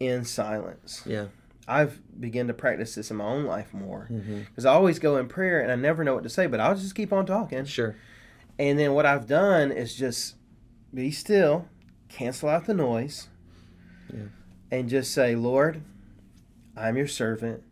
in 0.00 0.24
silence. 0.24 1.02
yeah, 1.06 1.26
I've 1.68 2.00
begun 2.20 2.48
to 2.48 2.54
practice 2.54 2.96
this 2.96 3.10
in 3.12 3.18
my 3.18 3.24
own 3.24 3.44
life 3.44 3.72
more 3.72 4.08
because 4.48 4.66
I 4.66 4.72
always 4.72 4.98
go 4.98 5.18
in 5.18 5.28
prayer 5.28 5.60
and 5.60 5.70
I 5.70 5.76
never 5.76 6.02
know 6.02 6.14
what 6.14 6.24
to 6.24 6.28
say, 6.28 6.46
but 6.48 6.58
I'll 6.58 6.74
just 6.74 6.94
keep 6.96 7.12
on 7.12 7.26
talking. 7.26 7.64
sure, 7.64 7.94
And 8.58 8.76
then 8.78 8.92
what 8.94 9.06
I've 9.06 9.26
done 9.28 9.70
is 9.70 9.94
just 9.94 10.34
be 10.92 11.12
still, 11.12 11.68
cancel 12.08 12.48
out 12.48 12.66
the 12.66 12.74
noise, 12.74 13.28
Yeah. 14.12 14.24
and 14.72 14.88
just 14.88 15.12
say, 15.12 15.36
Lord, 15.36 15.82
I'm 16.76 16.96
your 16.96 17.06
servant, 17.06 17.62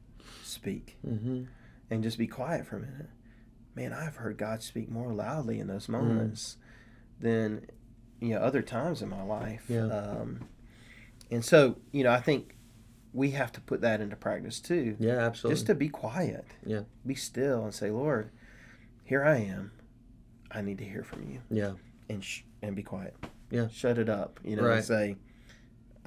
speak. 0.45 0.97
mm-hmm. 1.05 1.45
And 1.91 2.03
just 2.05 2.19
be 2.19 2.27
quiet 2.29 2.67
for 2.67 2.77
a 2.77 2.81
minute. 2.81 3.09
Man, 3.79 3.93
I've 3.93 4.17
heard 4.17 4.37
God 4.37 4.61
speak 4.61 4.89
more 4.91 5.13
loudly 5.13 5.61
in 5.61 5.69
those 5.69 5.87
Mm. 5.87 5.91
moments 5.91 6.57
than 7.21 7.67
you 8.21 8.31
know 8.31 8.39
other 8.41 8.61
times 8.61 9.03
in 9.03 9.09
my 9.09 9.23
life. 9.23 9.65
Yeah. 9.69 9.87
Um, 9.87 10.49
And 11.31 11.45
so, 11.45 11.77
you 11.93 12.03
know, 12.05 12.11
I 12.11 12.21
think 12.23 12.57
we 13.13 13.33
have 13.33 13.53
to 13.53 13.61
put 13.61 13.83
that 13.83 14.01
into 14.01 14.17
practice 14.17 14.61
too. 14.61 14.97
Yeah, 14.99 15.19
absolutely. 15.19 15.55
Just 15.57 15.67
to 15.67 15.75
be 15.75 15.89
quiet. 15.91 16.47
Yeah. 16.65 16.81
Be 17.07 17.15
still 17.15 17.65
and 17.65 17.75
say, 17.75 17.91
Lord, 17.91 18.31
here 19.05 19.23
I 19.25 19.37
am. 19.37 19.71
I 20.51 20.63
need 20.63 20.79
to 20.79 20.85
hear 20.85 21.05
from 21.05 21.31
you. 21.31 21.41
Yeah. 21.51 21.75
And 22.09 22.25
sh- 22.25 22.43
and 22.63 22.75
be 22.75 22.83
quiet. 22.83 23.15
Yeah. 23.51 23.69
Shut 23.69 23.99
it 23.99 24.09
up. 24.09 24.41
You 24.43 24.57
know, 24.57 24.63
Right. 24.65 24.77
and 24.79 24.85
say, 24.85 25.17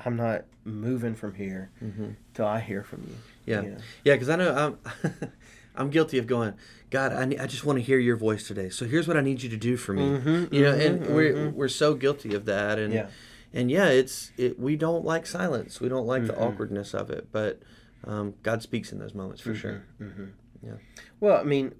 I'm 0.04 0.16
not 0.18 0.46
moving 0.66 1.14
from 1.16 1.36
here 1.36 1.70
Mm-hmm. 1.82 2.10
till 2.34 2.48
I 2.48 2.60
hear 2.60 2.84
from 2.84 3.04
you. 3.04 3.16
Yeah. 3.46 3.62
You 3.62 3.70
know? 3.72 3.78
Yeah, 4.04 4.14
because 4.16 4.30
I 4.30 4.36
know 4.38 4.52
I'm 4.56 4.78
I'm 5.76 5.90
guilty 5.90 6.18
of 6.18 6.28
going. 6.28 6.54
God, 6.90 7.14
I, 7.14 7.24
ne- 7.26 7.38
I 7.38 7.48
just 7.48 7.64
want 7.66 7.80
to 7.80 7.84
hear 7.84 8.00
your 8.00 8.18
voice 8.18 8.46
today. 8.48 8.70
So 8.70 8.86
here's 8.86 9.08
what 9.08 9.16
I 9.16 9.22
need 9.22 9.42
you 9.44 9.50
to 9.50 9.58
do 9.58 9.78
for 9.78 9.94
me. 9.94 10.10
Mhm, 10.10 10.52
you 10.54 10.62
know, 10.62 10.74
and 10.74 11.02
mhm, 11.02 11.14
we're 11.14 11.34
mhm. 11.34 11.54
we're 11.54 11.68
so 11.70 11.94
guilty 11.96 12.34
of 12.34 12.46
that. 12.46 12.78
And 12.80 12.94
Yeah. 12.94 13.08
and 13.54 13.72
yeah, 13.72 13.88
it's 13.88 14.32
it. 14.38 14.60
We 14.60 14.76
don't 14.76 15.06
like 15.06 15.26
silence. 15.26 15.80
We 15.80 15.88
don't 15.90 16.06
like 16.06 16.28
the 16.28 16.34
Mhm. 16.34 16.42
awkwardness 16.42 16.94
of 16.94 17.10
it. 17.10 17.28
But 17.32 17.62
um, 18.06 18.34
God 18.44 18.62
speaks 18.62 18.92
in 18.92 19.00
those 19.00 19.14
moments 19.14 19.42
for 19.42 19.56
sure. 19.56 19.84
hmm 19.98 20.26
Yeah. 20.62 20.74
Well, 21.20 21.38
I 21.40 21.44
mean, 21.44 21.74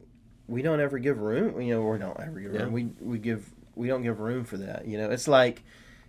we 0.48 0.62
don't 0.62 0.80
ever 0.80 0.98
give 1.00 1.20
room. 1.20 1.60
You 1.62 1.74
know, 1.76 1.82
we 1.88 1.98
don't 1.98 2.20
ever 2.20 2.40
give 2.40 2.54
Yeah. 2.54 2.64
room. 2.64 2.72
We 2.74 2.84
we 3.02 3.18
give 3.20 3.52
we 3.76 3.88
don't 3.88 4.04
give 4.04 4.20
room 4.20 4.44
for 4.46 4.58
that. 4.58 4.88
You 4.88 4.98
know, 4.98 5.10
it's 5.10 5.28
like 5.28 5.64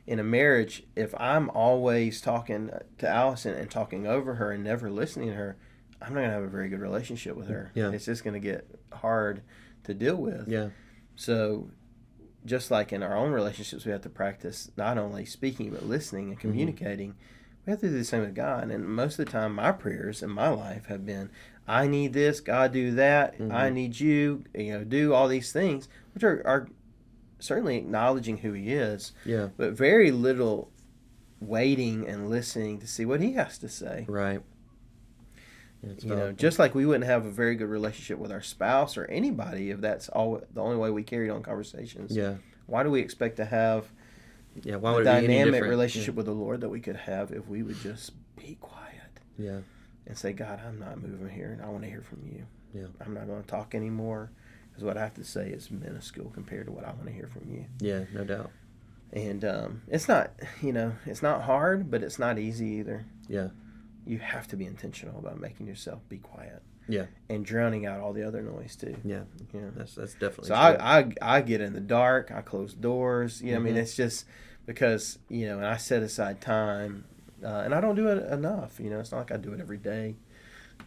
in 0.07 0.19
a 0.21 0.25
marriage. 0.25 0.85
If 0.95 1.15
I'm 1.19 1.51
always 1.51 2.21
talking 2.21 2.71
to 2.99 3.09
Allison 3.09 3.55
and 3.55 3.69
talking 3.71 4.07
over 4.07 4.35
her 4.35 4.53
and 4.53 4.63
never 4.63 4.91
listening 4.91 5.29
to 5.31 5.35
her, 5.35 5.57
I'm 6.05 6.15
not 6.15 6.21
gonna 6.23 6.33
have 6.33 6.43
a 6.43 6.49
very 6.49 6.69
good 6.69 6.81
relationship 6.81 7.37
with 7.37 7.49
her. 7.49 7.71
Yeah. 7.75 7.91
It's 7.93 8.05
just 8.05 8.25
gonna 8.25 8.41
get 8.41 8.67
hard 8.93 9.43
to 9.85 9.95
deal 9.95 10.17
with. 10.17 10.49
Yeah. 10.49 10.69
So, 11.17 11.71
just 12.45 12.71
like 12.71 12.93
in 12.93 13.03
our 13.03 13.17
own 13.17 13.31
relationships, 13.33 13.85
we 13.85 13.93
have 13.93 14.01
to 14.03 14.09
practice 14.11 14.71
not 14.77 14.99
only 14.99 15.25
speaking 15.25 15.71
but 15.71 15.87
listening 15.87 16.31
and 16.31 16.41
communicating. 16.41 17.15
We 17.65 17.71
have 17.71 17.81
to 17.81 17.89
do 17.89 17.97
the 17.99 18.05
same 18.05 18.23
with 18.23 18.35
God. 18.35 18.71
And 18.71 18.85
most 18.89 19.19
of 19.19 19.25
the 19.27 19.31
time, 19.31 19.55
my 19.55 19.71
prayers 19.71 20.23
in 20.23 20.31
my 20.31 20.49
life 20.49 20.87
have 20.87 21.07
been, 21.07 21.31
"I 21.69 21.87
need 21.87 22.13
this, 22.13 22.41
God, 22.41 22.73
do 22.73 22.91
that. 22.97 23.35
I 23.39 23.71
Mhm. 23.71 23.73
need 23.75 24.01
you, 24.01 24.45
you 24.55 24.73
know, 24.73 24.83
do 24.85 25.13
all 25.15 25.29
these 25.29 25.53
things," 25.53 25.89
which 26.15 26.25
are, 26.25 26.43
are 26.45 26.69
certainly 27.39 27.77
acknowledging 27.77 28.39
who 28.39 28.53
He 28.53 28.73
is, 28.73 29.13
Yeah. 29.25 29.51
but 29.57 29.73
very 29.75 30.11
little 30.11 30.73
waiting 31.41 32.07
and 32.09 32.29
listening 32.29 32.79
to 32.81 32.87
see 32.87 33.05
what 33.05 33.21
He 33.21 33.33
has 33.35 33.59
to 33.59 33.69
say. 33.69 34.05
Right. 34.09 34.41
Yeah, 35.83 35.91
it's 35.91 36.05
You 36.05 36.15
know, 36.15 36.33
just 36.33 36.59
like 36.59 36.75
we 36.75 36.87
wouldn't 36.87 37.05
have 37.05 37.27
a 37.27 37.31
very 37.31 37.57
good 37.57 37.69
relationship 37.69 38.19
with 38.19 38.31
our 38.33 38.43
spouse 38.43 38.97
or 38.97 39.05
anybody 39.07 39.71
if 39.71 39.81
that's 39.81 40.09
all 40.09 40.41
the 40.53 40.61
only 40.61 40.77
way 40.77 40.91
we 40.91 41.03
carried 41.03 41.31
on 41.31 41.43
conversations. 41.43 42.17
yeah. 42.17 42.37
Why 42.67 42.83
do 42.85 42.91
we 42.91 43.01
expect 43.01 43.37
to 43.39 43.45
have 43.45 43.87
Yeah. 44.63 44.77
Why 44.77 44.93
would 44.93 45.07
any 45.07 45.27
dynamic 45.27 45.63
relationship 45.65 46.15
with 46.15 46.27
the 46.27 46.33
Lord 46.33 46.61
that 46.61 46.69
we 46.69 46.81
could 46.81 46.97
have 46.97 47.33
if 47.33 47.49
we 47.49 47.63
would 47.63 47.79
just 47.81 48.13
be 48.37 48.57
quiet 48.61 49.21
Yeah. 49.39 49.61
and 50.07 50.17
say, 50.17 50.33
God, 50.33 50.61
I'm 50.67 50.79
not 50.79 51.01
moving 51.03 51.29
here 51.31 51.51
and 51.53 51.61
I 51.63 51.69
want 51.69 51.83
to 51.85 51.89
hear 51.91 52.03
from 52.03 52.23
you. 52.27 52.45
Yeah. 52.75 52.87
I'm 53.05 53.15
not 53.15 53.27
going 53.27 53.43
to 53.43 53.49
talk 53.49 53.75
anymore 53.75 54.31
because 54.71 54.85
what 54.85 54.97
I 54.97 55.01
have 55.01 55.15
to 55.15 55.25
say 55.25 55.51
is 55.51 55.71
minuscule 55.71 56.31
compared 56.33 56.67
to 56.67 56.73
what 56.73 56.85
I 56.85 56.93
want 56.93 57.07
to 57.07 57.13
hear 57.13 57.27
from 57.29 57.51
you. 57.53 57.65
Yeah. 57.81 58.05
No 58.15 58.25
doubt. 58.25 58.51
And 59.13 59.45
um, 59.45 59.83
it's 59.89 60.09
not, 60.09 60.31
you 60.63 60.73
know, 60.73 60.93
it's 61.07 61.23
not 61.23 61.43
hard, 61.43 61.91
but 61.91 62.03
it's 62.03 62.19
not 62.19 62.39
easy 62.39 62.67
either. 62.77 63.05
Yeah. 63.29 63.49
You 64.07 64.19
have 64.19 64.49
to 64.49 64.57
be 64.57 64.65
intentional 64.67 65.19
about 65.19 65.41
making 65.41 65.67
yourself 65.67 66.01
be 66.09 66.19
quiet. 66.19 66.63
Yeah. 66.89 67.07
And 67.31 67.45
drowning 67.47 67.87
out 67.87 68.01
all 68.01 68.13
the 68.13 68.27
other 68.27 68.43
noise 68.43 68.75
too. 68.77 68.97
Yeah. 69.05 69.23
Yeah. 69.55 69.71
That's 69.77 69.95
that's 69.95 70.15
definitely. 70.15 70.49
So. 70.49 70.55
I, 70.55 70.99
I 71.01 71.13
I 71.23 71.41
get 71.41 71.61
in 71.61 71.73
the 71.73 71.81
dark. 71.81 72.33
I 72.33 72.41
close 72.43 72.75
doors. 72.75 73.41
You 73.41 73.53
know, 73.53 73.59
I 73.59 73.63
mean, 73.63 73.75
Mhm. 73.75 73.79
it's 73.83 73.95
just 73.95 74.27
because 74.67 75.19
you 75.29 75.47
know, 75.47 75.59
and 75.59 75.67
I 75.67 75.77
set 75.77 76.03
aside 76.03 76.41
time, 76.41 77.05
uh, 77.45 77.63
and 77.65 77.73
I 77.75 77.81
don't 77.81 77.95
do 77.95 78.09
it 78.09 78.27
enough. 78.33 78.81
You 78.81 78.91
know, 78.91 78.99
it's 78.99 79.13
not 79.13 79.19
like 79.19 79.33
I 79.33 79.37
do 79.37 79.53
it 79.53 79.61
every 79.61 79.79
day. 79.79 80.17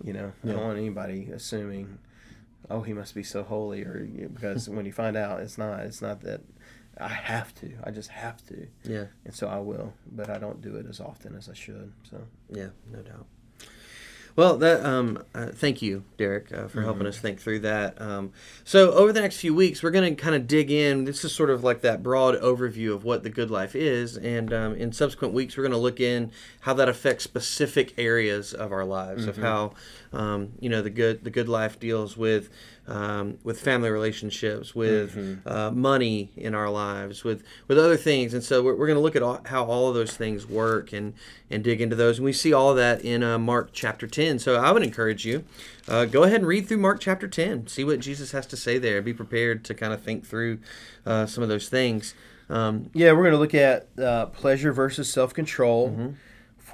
You 0.03 0.11
know, 0.13 0.33
I 0.43 0.47
Yeah. 0.47 0.53
don't 0.55 0.63
want 0.65 0.77
anybody 0.77 1.29
assuming, 1.31 1.99
oh, 2.69 2.81
he 2.81 2.91
must 2.91 3.15
be 3.15 3.23
so 3.23 3.43
holy, 3.43 3.83
or 3.83 4.05
because 4.33 4.67
when 4.69 4.85
you 4.85 4.91
find 4.91 5.15
out, 5.15 5.39
it's 5.39 5.57
not. 5.57 5.79
It's 5.81 6.01
not 6.01 6.19
that 6.21 6.41
I 6.99 7.07
have 7.09 7.53
to. 7.55 7.71
I 7.83 7.91
just 7.91 8.09
have 8.09 8.45
to, 8.47 8.67
yeah. 8.83 9.05
and 9.25 9.33
so 9.33 9.47
I 9.47 9.57
will. 9.59 9.93
But 10.11 10.29
I 10.29 10.37
don't 10.37 10.61
do 10.61 10.75
it 10.77 10.85
as 10.87 10.99
often 10.99 11.35
as 11.35 11.49
I 11.49 11.53
should. 11.53 11.91
So 12.09 12.21
Yeah, 12.49 12.69
no 12.91 12.99
doubt. 13.01 13.25
Well, 14.37 14.57
that 14.57 14.85
um, 14.85 15.23
uh, 15.33 15.47
thank 15.47 15.81
you, 15.81 16.03
Derek, 16.17 16.51
uh, 16.53 16.67
for 16.67 16.81
helping 16.81 17.03
Mhm. 17.05 17.07
us 17.09 17.17
think 17.19 17.39
through 17.39 17.59
that. 17.59 18.01
Um, 18.01 18.33
so, 18.65 18.91
over 18.91 19.13
the 19.13 19.21
next 19.21 19.37
few 19.37 19.53
weeks, 19.55 19.81
we're 19.81 19.91
going 19.91 20.13
to 20.13 20.21
kind 20.21 20.35
of 20.35 20.45
dig 20.45 20.69
in. 20.69 21.05
This 21.05 21.23
is 21.23 21.31
sort 21.31 21.49
of 21.49 21.63
like 21.63 21.79
that 21.81 22.03
broad 22.03 22.35
overview 22.41 22.93
of 22.93 23.05
what 23.05 23.23
the 23.23 23.29
good 23.29 23.49
life 23.49 23.77
is, 23.77 24.17
and 24.17 24.51
um, 24.51 24.75
in 24.75 24.91
subsequent 24.91 25.33
weeks, 25.33 25.55
we're 25.55 25.63
going 25.63 25.71
to 25.71 25.77
look 25.77 26.01
in 26.01 26.31
how 26.59 26.73
that 26.73 26.89
affects 26.89 27.23
specific 27.23 27.93
areas 27.97 28.53
of 28.53 28.73
our 28.73 28.83
lives, 28.83 29.25
of 29.25 29.37
Mhm. 29.37 29.41
how 29.41 29.73
um, 30.11 30.51
you 30.59 30.67
know 30.67 30.81
the 30.81 30.89
good 30.89 31.23
the 31.23 31.29
good 31.31 31.47
life 31.47 31.79
deals 31.79 32.17
with 32.17 32.49
um, 32.87 33.37
with 33.43 33.59
family 33.59 33.89
relationships, 33.89 34.75
with 34.75 35.15
Mhm. 35.15 35.39
uh, 35.45 35.71
money 35.71 36.31
in 36.37 36.53
our 36.53 36.69
lives, 36.69 37.23
with 37.23 37.43
with 37.67 37.77
other 37.79 37.97
things, 37.97 38.33
and 38.33 38.43
so 38.43 38.61
we're, 38.61 38.75
we're 38.75 38.85
going 38.87 38.97
to 38.97 39.01
look 39.01 39.15
at 39.15 39.23
all, 39.23 39.41
how 39.45 39.65
all 39.65 39.89
of 39.89 39.95
those 39.95 40.13
things 40.15 40.47
work 40.47 40.93
and 40.93 41.13
and 41.49 41.63
dig 41.63 41.81
into 41.81 41.95
those, 41.95 42.17
and 42.19 42.25
we 42.25 42.33
see 42.33 42.53
all 42.53 42.69
of 42.71 42.77
that 42.77 43.01
in 43.03 43.23
uh, 43.23 43.37
Mark 43.39 43.69
chapter 43.73 44.05
ten. 44.07 44.37
So 44.39 44.55
I 44.55 44.71
would 44.71 44.83
encourage 44.83 45.25
you, 45.25 45.43
uh, 45.87 46.05
go 46.05 46.23
ahead 46.23 46.37
and 46.41 46.47
read 46.47 46.67
through 46.67 46.77
Mark 46.77 46.99
chapter 46.99 47.27
ten, 47.27 47.67
see 47.67 47.83
what 47.83 47.99
Jesus 47.99 48.31
has 48.31 48.45
to 48.47 48.57
say 48.57 48.77
there. 48.77 49.01
Be 49.01 49.13
prepared 49.13 49.63
to 49.65 49.73
kind 49.73 49.91
of 49.93 50.01
think 50.01 50.25
through 50.25 50.59
uh, 51.05 51.25
some 51.25 51.41
of 51.43 51.49
those 51.49 51.69
things. 51.69 52.13
Um, 52.49 52.91
yeah, 52.93 53.11
we're 53.13 53.23
going 53.23 53.31
to 53.33 53.39
look 53.39 53.55
at 53.55 53.87
uh, 53.99 54.27
pleasure 54.27 54.71
versus 54.71 55.11
self 55.11 55.33
control. 55.33 55.89
Mhm. 55.89 56.13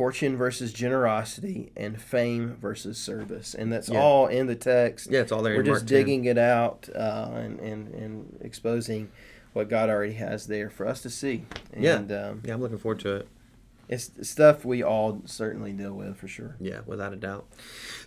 Fortune 0.01 0.35
versus 0.35 0.73
generosity, 0.73 1.71
and 1.77 2.01
fame 2.01 2.57
versus 2.59 2.97
service. 2.97 3.53
And 3.53 3.71
that's 3.71 3.87
Yeah. 3.87 3.99
all 3.99 4.25
in 4.25 4.47
the 4.47 4.55
text. 4.55 5.11
yeah, 5.11 5.19
it's 5.19 5.31
all 5.31 5.43
there. 5.43 5.55
We're 5.55 5.61
just 5.61 5.81
Mark 5.83 5.87
10. 5.89 5.97
digging 5.99 6.25
it 6.25 6.39
out 6.39 6.89
uh, 6.95 7.29
and, 7.35 7.59
and, 7.59 7.93
and 7.93 8.37
exposing 8.41 9.11
what 9.53 9.69
God 9.69 9.91
already 9.91 10.13
has 10.13 10.47
there 10.47 10.71
for 10.71 10.87
us 10.87 11.03
to 11.03 11.11
see. 11.11 11.45
Yeah. 11.77 11.97
And 11.97 12.11
um, 12.11 12.41
Yeah, 12.43 12.55
I'm 12.55 12.61
looking 12.61 12.79
forward 12.79 12.99
to 13.01 13.17
it. 13.17 13.27
It's 13.91 14.09
stuff 14.27 14.63
we 14.63 14.81
all 14.81 15.21
certainly 15.25 15.73
deal 15.73 15.93
with 15.93 16.15
for 16.17 16.27
sure. 16.27 16.55
Yeah, 16.61 16.79
without 16.85 17.11
a 17.11 17.17
doubt. 17.17 17.45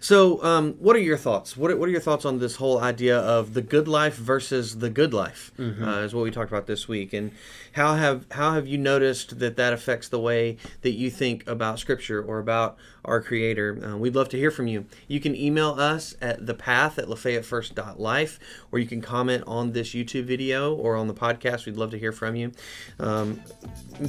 So, 0.00 0.42
um, 0.42 0.72
what 0.80 0.96
are 0.96 1.00
your 1.00 1.18
thoughts? 1.18 1.56
What 1.56 1.70
are, 1.70 1.76
what 1.76 1.88
are 1.88 1.92
your 1.92 2.00
thoughts 2.00 2.24
on 2.24 2.38
this 2.38 2.56
whole 2.56 2.80
idea 2.80 3.18
of 3.18 3.52
the 3.52 3.60
good 3.62 3.86
life 3.86 4.16
versus 4.16 4.78
the 4.78 4.88
good 4.90 5.12
life? 5.12 5.52
Mhm. 5.58 5.86
Uh, 5.86 6.00
is 6.00 6.14
what 6.14 6.24
we 6.24 6.30
talked 6.30 6.50
about 6.50 6.66
this 6.66 6.88
week, 6.88 7.12
and 7.12 7.32
how 7.72 7.94
have 7.96 8.24
how 8.32 8.54
have 8.54 8.66
you 8.66 8.78
noticed 8.78 9.38
that 9.38 9.56
that 9.56 9.72
affects 9.74 10.08
the 10.08 10.18
way 10.18 10.56
that 10.80 10.92
you 10.92 11.10
think 11.10 11.46
about 11.46 11.78
Scripture 11.78 12.22
or 12.22 12.38
about 12.38 12.76
our 13.04 13.20
Creator? 13.20 13.80
Uh, 13.84 13.96
we'd 13.96 14.14
love 14.14 14.28
to 14.30 14.36
hear 14.36 14.50
from 14.50 14.66
you. 14.66 14.86
You 15.08 15.20
can 15.20 15.34
email 15.36 15.70
us 15.70 16.14
at 16.20 16.40
thepath 16.44 16.98
at 16.98 17.06
lafayettefirst.life, 17.06 18.38
or 18.72 18.78
you 18.78 18.86
can 18.86 19.00
comment 19.00 19.44
on 19.46 19.72
this 19.72 19.90
YouTube 19.90 20.24
video 20.24 20.74
or 20.74 20.96
on 20.96 21.08
the 21.08 21.14
podcast. 21.14 21.66
We'd 21.66 21.76
love 21.76 21.90
to 21.92 21.98
hear 21.98 22.12
from 22.12 22.36
you. 22.36 22.52
Um, 22.98 23.40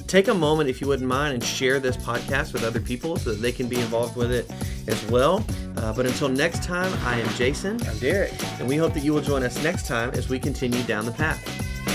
take 0.08 0.28
a 0.28 0.34
moment, 0.34 0.70
if 0.70 0.82
you 0.82 0.88
wouldn't 0.88 1.08
mind, 1.08 1.34
and 1.34 1.44
share 1.44 1.80
this 1.80 1.98
podcast 1.98 2.54
with 2.54 2.64
other 2.64 2.80
people 2.80 3.18
so 3.18 3.32
that 3.32 3.42
they 3.42 3.52
can 3.52 3.68
be 3.68 3.80
involved 3.80 4.16
with 4.16 4.32
it 4.32 4.50
as 4.88 5.04
well. 5.10 5.46
Uh, 5.78 5.94
but 5.94 6.06
until 6.06 6.30
next 6.30 6.64
time, 6.64 6.92
I 7.06 7.20
am 7.20 7.30
Jason, 7.36 7.80
I'm 7.88 7.98
Derek. 8.00 8.34
and 8.60 8.68
we 8.68 8.78
hope 8.78 8.94
that 8.94 9.04
you 9.04 9.14
will 9.14 9.22
join 9.22 9.44
us 9.44 9.62
next 9.64 9.88
time 9.88 10.12
as 10.12 10.30
we 10.30 10.40
continue 10.40 10.82
down 10.84 11.06
the 11.06 11.12
path. 11.12 11.95